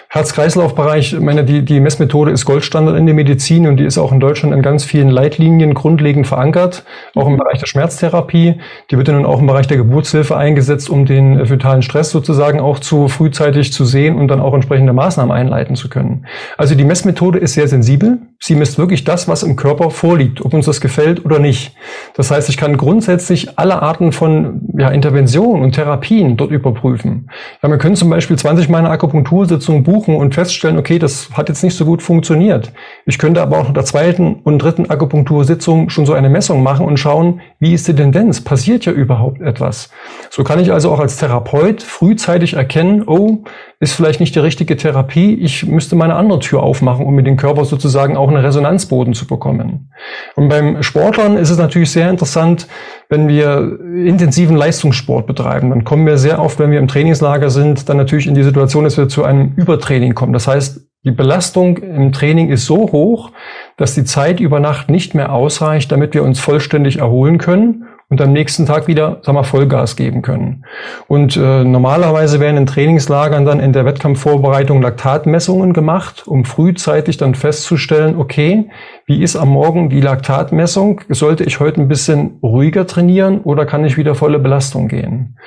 Herz-Kreislauf-Bereich, 0.09 1.19
meine, 1.21 1.43
die, 1.43 1.65
die 1.65 1.79
Messmethode 1.79 2.29
ist 2.29 2.45
Goldstandard 2.45 2.99
in 2.99 3.07
der 3.07 3.15
Medizin 3.15 3.65
und 3.65 3.77
die 3.77 3.85
ist 3.85 3.97
auch 3.97 4.11
in 4.11 4.19
Deutschland 4.19 4.53
in 4.53 4.61
ganz 4.61 4.83
vielen 4.83 5.09
Leitlinien 5.09 5.73
grundlegend 5.73 6.27
verankert, 6.27 6.83
auch 7.15 7.25
im 7.25 7.37
Bereich 7.37 7.57
der 7.57 7.65
Schmerztherapie. 7.65 8.59
Die 8.91 8.97
wird 8.97 9.07
dann 9.07 9.25
auch 9.25 9.39
im 9.39 9.47
Bereich 9.47 9.65
der 9.65 9.77
Geburtshilfe 9.77 10.37
eingesetzt, 10.37 10.87
um 10.87 11.07
den 11.07 11.43
fetalen 11.47 11.81
Stress 11.81 12.11
sozusagen 12.11 12.59
auch 12.59 12.77
zu 12.77 13.07
frühzeitig 13.07 13.73
zu 13.73 13.85
sehen 13.85 14.19
und 14.19 14.27
dann 14.27 14.39
auch 14.39 14.53
entsprechende 14.53 14.93
Maßnahmen 14.93 15.35
einleiten 15.35 15.75
zu 15.75 15.89
können. 15.89 16.27
Also 16.57 16.75
die 16.75 16.85
Messmethode 16.85 17.40
ist 17.41 17.53
sehr 17.53 17.67
sensibel. 17.67 18.19
Sie 18.39 18.55
misst 18.55 18.77
wirklich 18.77 19.03
das, 19.03 19.27
was 19.27 19.43
im 19.43 19.55
Körper 19.55 19.89
vorliegt, 19.89 20.43
ob 20.43 20.53
uns 20.53 20.65
das 20.65 20.79
gefällt 20.79 21.25
oder 21.25 21.39
nicht. 21.39 21.75
Das 22.15 22.31
heißt, 22.31 22.49
ich 22.49 22.57
kann 22.57 22.77
grundsätzlich 22.77 23.59
alle 23.59 23.81
Arten 23.81 24.11
von 24.11 24.61
ja, 24.77 24.89
Interventionen 24.89 25.63
und 25.63 25.73
Therapien 25.73 26.37
dort 26.37 26.51
überprüfen. 26.51 27.29
Ja, 27.61 27.69
wir 27.69 27.77
können 27.77 27.95
zum 27.95 28.09
Beispiel 28.09 28.37
20 28.37 28.69
Mal 28.69 28.79
eine 28.79 28.89
Akupunktursitzung 28.89 29.83
buchen 29.83 30.15
und 30.15 30.33
feststellen, 30.33 30.77
okay, 30.77 30.99
das 30.99 31.29
hat 31.33 31.49
jetzt 31.49 31.63
nicht 31.63 31.75
so 31.75 31.85
gut 31.85 32.01
funktioniert. 32.01 32.71
Ich 33.05 33.17
könnte 33.17 33.41
aber 33.41 33.57
auch 33.59 33.65
nach 33.65 33.73
der 33.73 33.85
zweiten 33.85 34.35
und 34.43 34.59
dritten 34.59 34.89
Akupunktursitzung 34.89 35.89
schon 35.89 36.05
so 36.05 36.13
eine 36.13 36.29
Messung 36.29 36.63
machen 36.63 36.85
und 36.85 36.97
schauen, 36.97 37.41
wie 37.59 37.73
ist 37.73 37.87
die 37.87 37.95
Tendenz? 37.95 38.41
Passiert 38.41 38.85
ja 38.85 38.91
überhaupt 38.91 39.41
etwas? 39.41 39.89
So 40.29 40.43
kann 40.43 40.59
ich 40.59 40.71
also 40.71 40.91
auch 40.91 40.99
als 40.99 41.17
Therapeut 41.17 41.81
frühzeitig 41.83 42.53
erkennen, 42.53 43.03
oh, 43.05 43.43
ist 43.81 43.93
vielleicht 43.93 44.19
nicht 44.19 44.35
die 44.35 44.39
richtige 44.39 44.77
Therapie, 44.77 45.33
ich 45.33 45.65
müsste 45.65 45.95
meine 45.95 46.13
andere 46.13 46.37
Tür 46.37 46.61
aufmachen, 46.61 47.03
um 47.03 47.15
mir 47.15 47.23
den 47.23 47.35
Körper 47.35 47.65
sozusagen 47.65 48.15
auch 48.15 48.29
eine 48.29 48.43
Resonanzboden 48.43 49.15
zu 49.15 49.25
bekommen. 49.25 49.89
Und 50.35 50.49
beim 50.49 50.83
Sportlern 50.83 51.35
ist 51.35 51.49
es 51.49 51.57
natürlich 51.57 51.89
sehr 51.89 52.07
interessant, 52.07 52.67
wenn 53.09 53.27
wir 53.27 53.79
intensiven 54.05 54.55
Leistungssport 54.55 55.25
betreiben, 55.25 55.71
dann 55.71 55.83
kommen 55.83 56.05
wir 56.05 56.19
sehr 56.19 56.39
oft, 56.39 56.59
wenn 56.59 56.69
wir 56.69 56.77
im 56.77 56.87
Trainingslager 56.87 57.49
sind, 57.49 57.89
dann 57.89 57.97
natürlich 57.97 58.27
in 58.27 58.35
die 58.35 58.43
Situation, 58.43 58.83
dass 58.83 58.97
wir 58.97 59.09
zu 59.09 59.23
einem 59.23 59.53
Übertraining 59.55 60.13
kommen. 60.13 60.33
Das 60.33 60.47
heißt, 60.47 60.87
die 61.03 61.11
Belastung 61.11 61.77
im 61.77 62.11
Training 62.11 62.49
ist 62.49 62.67
so 62.67 62.91
hoch, 62.91 63.31
dass 63.77 63.95
die 63.95 64.03
Zeit 64.03 64.39
über 64.39 64.59
Nacht 64.59 64.91
nicht 64.91 65.15
mehr 65.15 65.33
ausreicht, 65.33 65.91
damit 65.91 66.13
wir 66.13 66.21
uns 66.21 66.39
vollständig 66.39 66.99
erholen 66.99 67.39
können 67.39 67.87
und 68.11 68.19
am 68.19 68.33
nächsten 68.33 68.65
Tag 68.65 68.89
wieder, 68.89 69.21
sag 69.21 69.33
mal, 69.33 69.43
Vollgas 69.43 69.95
geben 69.95 70.21
können. 70.21 70.65
Und 71.07 71.37
äh, 71.37 71.63
normalerweise 71.63 72.41
werden 72.41 72.57
in 72.57 72.65
Trainingslagern 72.65 73.45
dann 73.45 73.61
in 73.61 73.71
der 73.71 73.85
Wettkampfvorbereitung 73.85 74.81
Laktatmessungen 74.81 75.71
gemacht, 75.71 76.27
um 76.27 76.43
frühzeitig 76.43 77.15
dann 77.15 77.35
festzustellen, 77.35 78.17
okay, 78.17 78.69
wie 79.05 79.23
ist 79.23 79.37
am 79.37 79.47
Morgen 79.47 79.89
die 79.89 80.01
Laktatmessung? 80.01 81.01
Sollte 81.07 81.45
ich 81.45 81.61
heute 81.61 81.79
ein 81.79 81.87
bisschen 81.87 82.37
ruhiger 82.43 82.85
trainieren 82.85 83.39
oder 83.41 83.65
kann 83.65 83.85
ich 83.85 83.95
wieder 83.95 84.13
volle 84.13 84.39
Belastung 84.39 84.89
gehen? 84.89 85.37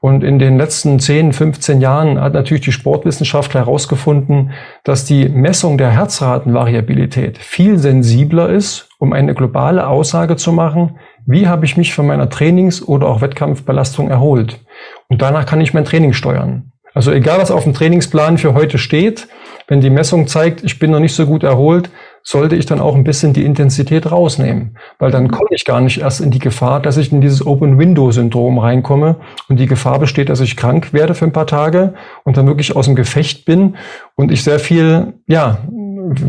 Und 0.00 0.22
in 0.22 0.38
den 0.38 0.56
letzten 0.58 1.00
10, 1.00 1.32
15 1.32 1.80
Jahren 1.80 2.20
hat 2.20 2.34
natürlich 2.34 2.62
die 2.62 2.72
Sportwissenschaft 2.72 3.54
herausgefunden, 3.54 4.52
dass 4.84 5.04
die 5.04 5.28
Messung 5.28 5.76
der 5.76 5.90
Herzratenvariabilität 5.90 7.38
viel 7.38 7.78
sensibler 7.78 8.48
ist, 8.48 8.88
um 8.98 9.12
eine 9.12 9.34
globale 9.34 9.88
Aussage 9.88 10.36
zu 10.36 10.52
machen, 10.52 10.98
wie 11.26 11.46
habe 11.46 11.64
ich 11.64 11.76
mich 11.76 11.94
von 11.94 12.06
meiner 12.06 12.28
Trainings- 12.28 12.86
oder 12.86 13.08
auch 13.08 13.20
Wettkampfbelastung 13.20 14.10
erholt? 14.10 14.60
Und 15.08 15.22
danach 15.22 15.46
kann 15.46 15.60
ich 15.60 15.74
mein 15.74 15.84
Training 15.84 16.12
steuern. 16.12 16.72
Also 16.94 17.10
egal, 17.10 17.38
was 17.38 17.50
auf 17.50 17.64
dem 17.64 17.72
Trainingsplan 17.72 18.38
für 18.38 18.54
heute 18.54 18.78
steht, 18.78 19.28
wenn 19.66 19.80
die 19.80 19.90
Messung 19.90 20.26
zeigt, 20.26 20.62
ich 20.62 20.78
bin 20.78 20.90
noch 20.90 21.00
nicht 21.00 21.14
so 21.14 21.24
gut 21.24 21.42
erholt, 21.42 21.90
sollte 22.22 22.56
ich 22.56 22.66
dann 22.66 22.80
auch 22.80 22.94
ein 22.94 23.04
bisschen 23.04 23.32
die 23.32 23.44
Intensität 23.44 24.10
rausnehmen. 24.10 24.76
Weil 24.98 25.10
dann 25.10 25.30
komme 25.30 25.48
ich 25.50 25.64
gar 25.64 25.80
nicht 25.80 26.00
erst 26.00 26.20
in 26.20 26.30
die 26.30 26.38
Gefahr, 26.38 26.80
dass 26.80 26.98
ich 26.98 27.10
in 27.10 27.20
dieses 27.20 27.46
Open-Window-Syndrom 27.46 28.58
reinkomme 28.58 29.16
und 29.48 29.58
die 29.58 29.66
Gefahr 29.66 29.98
besteht, 29.98 30.28
dass 30.28 30.40
ich 30.40 30.56
krank 30.56 30.92
werde 30.92 31.14
für 31.14 31.24
ein 31.24 31.32
paar 31.32 31.46
Tage 31.46 31.94
und 32.24 32.36
dann 32.36 32.46
wirklich 32.46 32.76
aus 32.76 32.86
dem 32.86 32.94
Gefecht 32.94 33.44
bin 33.44 33.76
und 34.14 34.30
ich 34.30 34.44
sehr 34.44 34.58
viel, 34.58 35.14
ja, 35.26 35.58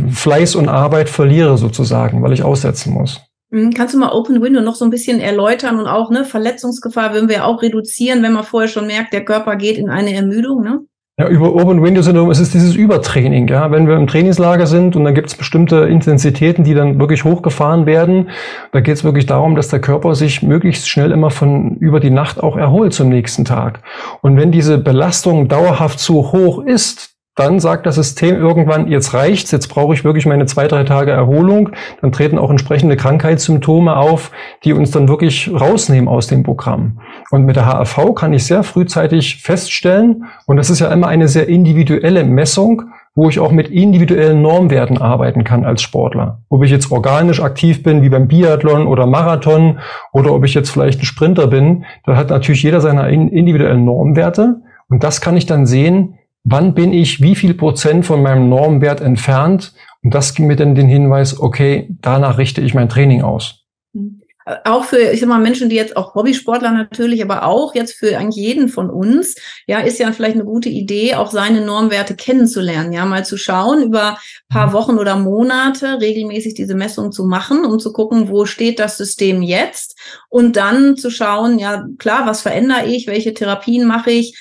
Fleiß 0.10 0.56
und 0.56 0.70
Arbeit 0.70 1.10
verliere 1.10 1.58
sozusagen, 1.58 2.22
weil 2.22 2.32
ich 2.32 2.44
aussetzen 2.44 2.94
muss. 2.94 3.22
Hm, 3.54 3.72
kannst 3.72 3.94
du 3.94 4.00
mal 4.00 4.12
Open 4.12 4.42
Window 4.42 4.62
noch 4.62 4.74
so 4.74 4.84
ein 4.84 4.90
bisschen 4.90 5.20
erläutern 5.20 5.78
und 5.78 5.86
auch 5.86 6.10
ne 6.10 6.26
Verletzungsgefahr 6.26 7.14
würden 7.14 7.30
wir 7.30 7.46
auch 7.46 7.62
reduzieren, 7.62 8.24
wenn 8.24 8.34
man 8.34 8.44
vorher 8.44 8.68
schon 8.68 8.88
merkt, 8.88 9.14
der 9.14 9.24
Körper 9.24 9.58
geht 9.58 9.78
in 9.78 9.92
eine 9.92 10.12
Ermüdung, 10.12 10.64
ne? 10.64 10.80
Ja, 11.20 11.28
über 11.28 11.54
Open 11.54 11.84
Window 11.84 12.02
Syndrom 12.02 12.32
ist 12.32 12.40
es 12.40 12.50
dieses 12.50 12.74
Übertraining. 12.74 13.48
Ja, 13.48 13.70
wenn 13.70 13.88
wir 13.88 13.96
im 13.96 14.08
Trainingslager 14.08 14.66
sind 14.66 14.96
und 14.96 15.04
dann 15.04 15.14
gibt 15.14 15.28
es 15.28 15.36
bestimmte 15.36 15.82
Intensitäten, 15.82 16.64
die 16.64 16.74
dann 16.74 16.98
wirklich 17.00 17.24
hochgefahren 17.24 17.86
werden, 17.86 18.32
da 18.72 18.80
geht 18.80 18.96
es 18.96 19.04
wirklich 19.04 19.28
darum, 19.28 19.56
dass 19.56 19.68
der 19.68 19.80
Körper 19.80 20.16
sich 20.16 20.42
möglichst 20.42 20.90
schnell 20.90 21.12
immer 21.12 21.30
von 21.30 21.76
über 21.76 22.00
die 22.00 22.10
Nacht 22.10 22.42
auch 22.42 22.58
erholt 22.58 22.96
zum 22.96 23.10
nächsten 23.10 23.46
Tag. 23.46 23.82
Und 24.22 24.38
wenn 24.38 24.52
diese 24.52 24.80
Belastung 24.80 25.48
dauerhaft 25.48 26.00
zu 26.00 26.32
hoch 26.32 26.64
ist, 26.66 27.13
dann 27.36 27.60
sagt 27.60 27.88
das 27.88 27.96
System 27.96 28.36
irgendwann, 28.36 28.88
jetzt 28.88 29.14
reicht's, 29.14 29.50
jetzt 29.52 29.68
brauche 29.68 29.94
ich 29.94 30.04
wirklich 30.04 30.28
meine 30.28 30.46
zwei, 30.46 30.68
drei 30.68 30.84
Tage 30.84 31.12
Erholung. 31.12 31.72
Dann 32.02 32.12
treten 32.12 32.38
auch 32.38 32.52
entsprechende 32.52 32.96
Krankheitssymptome 32.96 33.96
auf, 33.96 34.32
die 34.64 34.74
uns 34.74 34.92
dann 34.92 35.08
wirklich 35.08 35.50
rausnehmen 35.52 36.08
aus 36.08 36.28
dem 36.28 36.44
Programm. 36.44 37.00
Und 37.32 37.46
mit 37.46 37.56
der 37.56 37.66
HAV 37.66 38.14
kann 38.14 38.34
ich 38.34 38.46
sehr 38.46 38.64
frühzeitig 38.64 39.42
feststellen, 39.42 40.26
und 40.46 40.58
das 40.58 40.70
ist 40.70 40.80
ja 40.80 40.92
immer 40.92 41.08
eine 41.08 41.28
sehr 41.28 41.48
individuelle 41.48 42.24
Messung, 42.24 42.84
wo 43.16 43.30
ich 43.30 43.40
auch 43.40 43.52
mit 43.52 43.70
individuellen 43.70 44.42
Normwerten 44.42 45.00
arbeiten 45.00 45.44
kann 45.44 45.66
als 45.66 45.82
Sportler. 45.82 46.42
Ob 46.50 46.64
ich 46.64 46.72
jetzt 46.72 46.92
organisch 46.92 47.42
aktiv 47.42 47.84
bin, 47.84 48.02
wie 48.02 48.10
beim 48.10 48.28
Biathlon 48.28 48.88
oder 48.88 49.06
Marathon, 49.06 49.80
oder 50.12 50.34
ob 50.34 50.46
ich 50.46 50.54
jetzt 50.54 50.70
vielleicht 50.70 51.00
ein 51.02 51.06
Sprinter 51.06 51.48
bin, 51.48 51.86
da 52.06 52.16
hat 52.16 52.30
natürlich 52.30 52.64
jeder 52.64 52.82
seine 52.82 53.10
individuellen 53.10 53.86
Normwerte. 53.86 54.62
Und 54.90 55.04
das 55.04 55.22
kann 55.22 55.38
ich 55.38 55.46
dann 55.46 55.66
sehen, 55.66 56.20
wann 56.44 56.74
bin 56.74 56.94
ich 56.94 57.22
wie 57.22 57.36
viel 57.36 57.54
Prozent 57.54 58.06
von 58.06 58.22
meinem 58.22 58.50
Normwert 58.50 59.02
entfernt? 59.02 59.74
Und 60.04 60.14
das 60.14 60.34
gibt 60.34 60.48
mir 60.48 60.56
dann 60.56 60.76
den 60.76 60.88
Hinweis, 60.88 61.40
okay, 61.40 61.90
danach 62.02 62.38
richte 62.38 62.62
ich 62.62 62.74
mein 62.74 62.90
Training 62.90 63.22
aus. 63.22 63.64
Mhm. 63.94 64.24
Auch 64.66 64.84
für, 64.84 64.98
ich 64.98 65.22
sag 65.22 65.30
mal, 65.30 65.40
Menschen, 65.40 65.70
die 65.70 65.78
jetzt 65.78 65.96
auch 65.96 66.16
Hobbysportler 66.16 66.72
natürlich, 66.72 67.24
aber 67.24 67.46
auch 67.46 67.76
jetzt 67.76 67.94
für 67.94 68.18
eigentlich 68.18 68.44
jeden 68.44 68.68
von 68.68 68.90
uns, 68.90 69.36
ja, 69.68 69.80
ist 69.80 70.00
ja 70.00 70.12
vielleicht 70.12 70.36
eine 70.36 70.44
gute 70.44 70.68
Idee, 70.68 71.16
auch 71.16 71.32
seine 71.32 71.66
Normwerte 71.66 72.14
kennenzulernen, 72.14 72.92
ja, 72.92 73.06
mal 73.06 73.24
zu 73.24 73.38
schauen, 73.38 73.84
über 73.84 74.18
paar 74.50 74.68
mhm. 74.68 74.74
Wochen 74.74 74.98
oder 74.98 75.16
Monate 75.16 76.02
regelmäßig 76.02 76.56
diese 76.56 76.76
Messung 76.76 77.14
zu 77.14 77.24
machen, 77.24 77.64
um 77.64 77.80
zu 77.80 77.94
gucken, 77.94 78.28
wo 78.28 78.46
steht 78.46 78.80
das 78.80 78.98
System 78.98 79.44
jetzt 79.44 79.98
und 80.28 80.58
dann 80.58 80.98
zu 80.98 81.10
schauen, 81.10 81.58
ja, 81.58 81.86
klar, 81.98 82.28
was 82.28 82.42
verändere 82.42 82.86
ich, 82.88 83.08
welche 83.08 83.34
Therapien 83.34 83.88
mache 83.88 84.12
ich, 84.12 84.38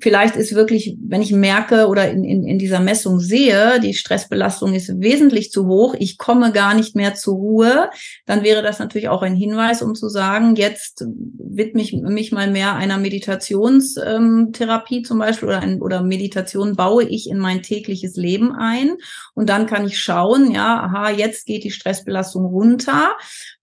vielleicht 0.00 0.36
ist 0.36 0.54
wirklich, 0.54 0.98
wenn 1.02 1.22
ich 1.22 1.32
merke 1.32 1.86
oder 1.86 2.10
in, 2.10 2.24
in, 2.24 2.46
in 2.46 2.58
dieser 2.58 2.80
Messung 2.80 3.20
sehe, 3.20 3.80
die 3.80 3.94
Stressbelastung 3.94 4.74
ist 4.74 5.00
wesentlich 5.00 5.50
zu 5.50 5.66
hoch, 5.66 5.94
ich 5.98 6.18
komme 6.18 6.52
gar 6.52 6.74
nicht 6.74 6.94
mehr 6.94 7.14
zur 7.14 7.36
Ruhe, 7.36 7.88
dann 8.26 8.42
wäre 8.42 8.62
das 8.62 8.78
natürlich 8.78 9.08
auch 9.08 9.22
ein 9.22 9.34
Hinweis, 9.34 9.80
um 9.80 9.94
zu 9.94 10.10
sagen, 10.10 10.56
jetzt 10.56 11.06
widme 11.06 11.80
ich 11.80 11.94
mich 11.94 12.32
mal 12.32 12.50
mehr 12.50 12.74
einer 12.74 12.98
Meditationstherapie 12.98 15.00
zum 15.02 15.18
Beispiel 15.18 15.48
oder, 15.48 15.60
ein, 15.60 15.80
oder 15.80 16.02
Meditation 16.02 16.76
baue 16.76 17.04
ich 17.04 17.30
in 17.30 17.38
mein 17.38 17.62
tägliches 17.62 18.16
Leben 18.16 18.54
ein. 18.54 18.98
Und 19.34 19.48
dann 19.48 19.64
kann 19.66 19.86
ich 19.86 19.98
schauen, 19.98 20.50
ja, 20.50 20.82
aha, 20.82 21.08
jetzt 21.10 21.46
geht 21.46 21.64
die 21.64 21.70
Stressbelastung 21.70 22.44
runter 22.44 23.16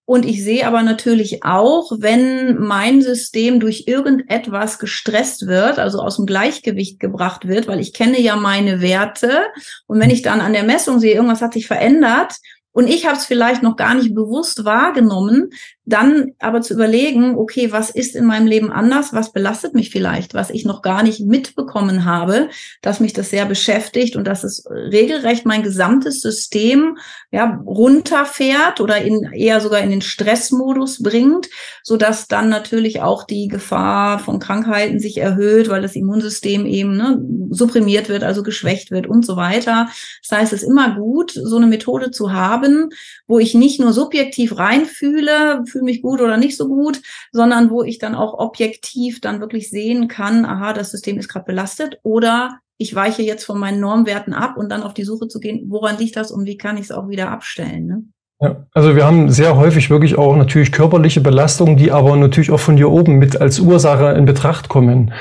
und 0.09 0.25
ich 0.25 0.43
sehe 0.43 0.65
aber 0.65 0.81
natürlich 0.81 1.43
auch, 1.43 1.91
wenn 1.99 2.57
mein 2.57 3.03
System 3.03 3.59
durch 3.59 3.83
irgendetwas 3.85 4.79
gestresst 4.79 5.45
wird, 5.45 5.77
also 5.77 5.99
aus 5.99 6.15
dem 6.15 6.25
Gleichgewicht 6.25 6.99
gebracht 6.99 7.47
wird, 7.47 7.67
weil 7.67 7.79
ich 7.79 7.93
kenne 7.93 8.19
ja 8.19 8.35
meine 8.35 8.81
Werte. 8.81 9.43
Und 9.85 9.99
wenn 9.99 10.09
ich 10.09 10.23
dann 10.23 10.41
an 10.41 10.53
der 10.53 10.63
Messung 10.63 10.99
sehe, 10.99 11.13
irgendwas 11.13 11.43
hat 11.43 11.53
sich 11.53 11.67
verändert, 11.67 12.37
und 12.71 12.87
ich 12.87 13.05
habe 13.05 13.17
es 13.17 13.25
vielleicht 13.25 13.61
noch 13.61 13.75
gar 13.75 13.93
nicht 13.93 14.15
bewusst 14.15 14.65
wahrgenommen, 14.65 15.49
dann 15.89 16.31
aber 16.39 16.61
zu 16.61 16.73
überlegen, 16.73 17.35
okay, 17.35 17.71
was 17.71 17.89
ist 17.89 18.15
in 18.15 18.25
meinem 18.25 18.47
Leben 18.47 18.71
anders, 18.71 19.13
was 19.13 19.31
belastet 19.31 19.73
mich 19.73 19.89
vielleicht, 19.89 20.33
was 20.33 20.49
ich 20.49 20.65
noch 20.65 20.81
gar 20.81 21.03
nicht 21.03 21.19
mitbekommen 21.21 22.05
habe, 22.05 22.49
dass 22.81 22.99
mich 22.99 23.13
das 23.13 23.29
sehr 23.29 23.45
beschäftigt 23.45 24.15
und 24.15 24.25
dass 24.25 24.43
es 24.43 24.65
regelrecht 24.69 25.45
mein 25.45 25.63
gesamtes 25.63 26.21
System 26.21 26.97
ja 27.31 27.61
runterfährt 27.65 28.81
oder 28.81 29.01
in 29.01 29.23
eher 29.33 29.61
sogar 29.61 29.81
in 29.81 29.89
den 29.89 30.01
Stressmodus 30.01 31.01
bringt, 31.01 31.47
so 31.83 31.97
dass 31.97 32.27
dann 32.27 32.49
natürlich 32.49 33.01
auch 33.01 33.25
die 33.25 33.47
Gefahr 33.47 34.19
von 34.19 34.39
Krankheiten 34.39 34.99
sich 34.99 35.17
erhöht, 35.17 35.69
weil 35.69 35.81
das 35.81 35.95
Immunsystem 35.95 36.65
eben 36.65 36.97
ne, 36.97 37.21
supprimiert 37.49 38.09
wird, 38.09 38.23
also 38.23 38.43
geschwächt 38.43 38.91
wird 38.91 39.07
und 39.07 39.25
so 39.25 39.35
weiter. 39.35 39.89
Das 40.27 40.37
heißt, 40.37 40.53
es 40.53 40.63
ist 40.63 40.69
immer 40.69 40.95
gut, 40.95 41.31
so 41.31 41.57
eine 41.57 41.67
Methode 41.67 42.11
zu 42.11 42.31
haben, 42.31 42.89
wo 43.27 43.39
ich 43.39 43.53
nicht 43.53 43.79
nur 43.79 43.93
subjektiv 43.93 44.57
reinfühle, 44.57 45.63
fühle 45.79 45.91
mich 45.91 46.01
gut 46.01 46.21
oder 46.21 46.37
nicht 46.37 46.57
so 46.57 46.67
gut, 46.67 47.01
sondern 47.31 47.69
wo 47.69 47.83
ich 47.83 47.97
dann 47.97 48.15
auch 48.15 48.33
objektiv 48.33 49.21
dann 49.21 49.39
wirklich 49.39 49.69
sehen 49.69 50.07
kann, 50.07 50.45
aha, 50.45 50.73
das 50.73 50.91
System 50.91 51.17
ist 51.17 51.29
gerade 51.29 51.45
belastet 51.45 51.99
oder 52.03 52.59
ich 52.77 52.93
weiche 52.95 53.23
jetzt 53.23 53.45
von 53.45 53.59
meinen 53.59 53.79
Normwerten 53.79 54.33
ab 54.33 54.57
und 54.57 54.69
dann 54.69 54.83
auf 54.83 54.93
die 54.93 55.03
Suche 55.03 55.27
zu 55.27 55.39
gehen, 55.39 55.65
woran 55.67 55.97
liegt 55.97 56.15
das 56.15 56.31
und 56.31 56.45
wie 56.45 56.57
kann 56.57 56.77
ich 56.77 56.83
es 56.83 56.91
auch 56.91 57.09
wieder 57.09 57.29
abstellen. 57.29 57.85
Ne? 57.87 58.03
Ja, 58.41 58.55
also 58.73 58.95
wir 58.95 59.05
haben 59.05 59.29
sehr 59.29 59.57
häufig 59.57 59.89
wirklich 59.89 60.17
auch 60.17 60.33
natürlich 60.33 60.71
körperliche 60.71 61.19
Belastungen, 61.19 61.75
die 61.75 61.91
aber 61.91 62.15
natürlich 62.15 62.51
auch 62.51 62.59
von 62.61 62.77
hier 62.77 62.89
oben 62.89 63.19
mit 63.19 63.41
als 63.41 63.59
Ursache 63.59 64.11
in 64.11 64.23
Betracht 64.23 64.69
kommen. 64.69 65.11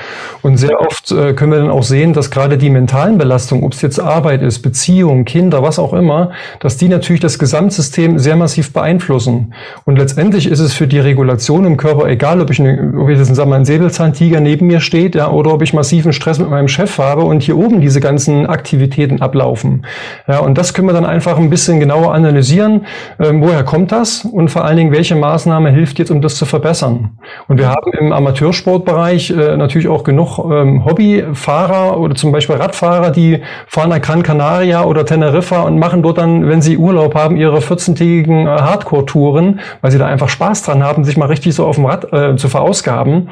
Und 0.41 0.55
sehr 0.55 0.79
oft 0.79 1.11
äh, 1.11 1.33
können 1.33 1.51
wir 1.51 1.59
dann 1.59 1.69
auch 1.69 1.83
sehen, 1.83 2.13
dass 2.13 2.31
gerade 2.31 2.57
die 2.57 2.69
mentalen 2.69 3.17
Belastungen, 3.17 3.65
ob 3.65 3.73
es 3.73 3.81
jetzt 3.81 3.99
Arbeit 3.99 4.41
ist, 4.41 4.59
Beziehung, 4.59 5.25
Kinder, 5.25 5.61
was 5.61 5.79
auch 5.79 5.91
immer, 5.91 6.31
dass 6.61 6.77
die 6.77 6.87
natürlich 6.87 7.19
das 7.19 7.37
Gesamtsystem 7.39 8.19
sehr 8.19 8.37
massiv 8.37 8.71
beeinflussen. 8.71 9.53
Und 9.83 9.97
letztendlich 9.97 10.47
ist 10.47 10.61
es 10.61 10.73
für 10.73 10.87
die 10.87 10.99
Regulation 10.99 11.65
im 11.65 11.75
Körper 11.75 12.07
egal, 12.07 12.39
ob 12.39 12.49
ich, 12.51 12.61
eine, 12.61 12.93
ob 12.97 13.09
ich 13.09 13.17
jetzt 13.17 13.35
sagen 13.35 13.49
wir, 13.49 13.57
ein 13.57 13.65
Säbelzahntiger 13.65 14.39
neben 14.39 14.67
mir 14.67 14.79
steht, 14.79 15.15
ja, 15.15 15.29
oder 15.29 15.53
ob 15.53 15.61
ich 15.61 15.73
massiven 15.73 16.13
Stress 16.13 16.39
mit 16.39 16.49
meinem 16.49 16.69
Chef 16.69 16.97
habe 16.97 17.23
und 17.23 17.43
hier 17.43 17.57
oben 17.57 17.81
diese 17.81 17.99
ganzen 17.99 18.45
Aktivitäten 18.45 19.21
ablaufen. 19.21 19.85
Ja, 20.25 20.39
und 20.39 20.57
das 20.57 20.73
können 20.73 20.87
wir 20.87 20.93
dann 20.93 21.05
einfach 21.05 21.37
ein 21.37 21.49
bisschen 21.49 21.81
genauer 21.81 22.13
analysieren 22.13 22.85
ähm, 23.19 23.41
woher 23.41 23.63
kommt 23.63 23.91
das 23.91 24.25
und 24.25 24.49
vor 24.49 24.65
allen 24.65 24.77
Dingen, 24.77 24.91
welche 24.91 25.15
Maßnahme 25.15 25.71
hilft 25.71 25.99
jetzt, 25.99 26.11
um 26.11 26.21
das 26.21 26.35
zu 26.35 26.45
verbessern. 26.45 27.11
Und 27.47 27.57
wir 27.57 27.69
haben 27.69 27.91
im 27.93 28.11
Amateursportbereich 28.11 29.31
äh, 29.31 29.57
natürlich 29.57 29.87
auch 29.87 30.03
genug 30.03 30.39
ähm, 30.39 30.85
Hobbyfahrer 30.85 31.99
oder 31.99 32.15
zum 32.15 32.31
Beispiel 32.31 32.55
Radfahrer, 32.55 33.11
die 33.11 33.41
fahren 33.67 33.89
nach 33.89 34.01
Gran 34.01 34.23
Canaria 34.23 34.83
oder 34.83 35.05
Teneriffa 35.05 35.61
und 35.61 35.79
machen 35.79 36.03
dort 36.03 36.17
dann, 36.17 36.47
wenn 36.47 36.61
sie 36.61 36.77
Urlaub 36.77 37.15
haben, 37.15 37.37
ihre 37.37 37.59
14-tägigen 37.59 38.45
äh, 38.45 38.61
Hardcore-Touren, 38.61 39.59
weil 39.81 39.91
sie 39.91 39.97
da 39.97 40.05
einfach 40.05 40.29
Spaß 40.29 40.63
dran 40.63 40.83
haben, 40.83 41.03
sich 41.03 41.17
mal 41.17 41.27
richtig 41.27 41.55
so 41.55 41.65
auf 41.65 41.75
dem 41.75 41.85
Rad 41.85 42.11
äh, 42.13 42.35
zu 42.35 42.49
verausgaben. 42.49 43.29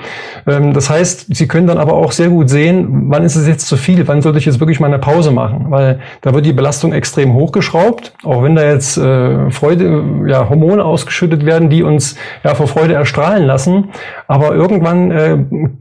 Ähm, 0.47 0.73
das 0.73 0.89
heißt, 0.89 1.35
sie 1.35 1.47
können 1.47 1.67
dann 1.67 1.77
aber 1.77 1.93
auch 1.93 2.11
sehr 2.11 2.29
gut 2.29 2.49
sehen, 2.49 3.09
wann 3.09 3.23
ist 3.23 3.35
es 3.35 3.47
jetzt 3.47 3.67
zu 3.67 3.77
viel, 3.77 4.07
wann 4.07 4.21
sollte 4.21 4.39
ich 4.39 4.45
jetzt 4.45 4.59
wirklich 4.59 4.79
mal 4.79 4.87
eine 4.87 4.99
Pause 4.99 5.31
machen, 5.31 5.67
weil 5.69 5.99
da 6.21 6.33
wird 6.33 6.45
die 6.45 6.53
Belastung 6.53 6.93
extrem 6.93 7.33
hochgeschraubt, 7.33 8.13
auch 8.23 8.43
wenn 8.43 8.55
da 8.55 8.63
jetzt 8.63 8.97
äh, 8.97 9.49
Freude, 9.67 10.01
ja, 10.27 10.47
Hormone 10.47 10.81
ausgeschüttet 10.81 11.45
werden, 11.45 11.69
die 11.69 11.83
uns 11.83 12.15
ja 12.41 12.55
vor 12.55 12.67
Freude 12.67 12.93
erstrahlen 12.93 13.45
lassen. 13.45 13.89
Aber 14.29 14.55
irgendwann 14.55 15.11
äh, 15.11 15.37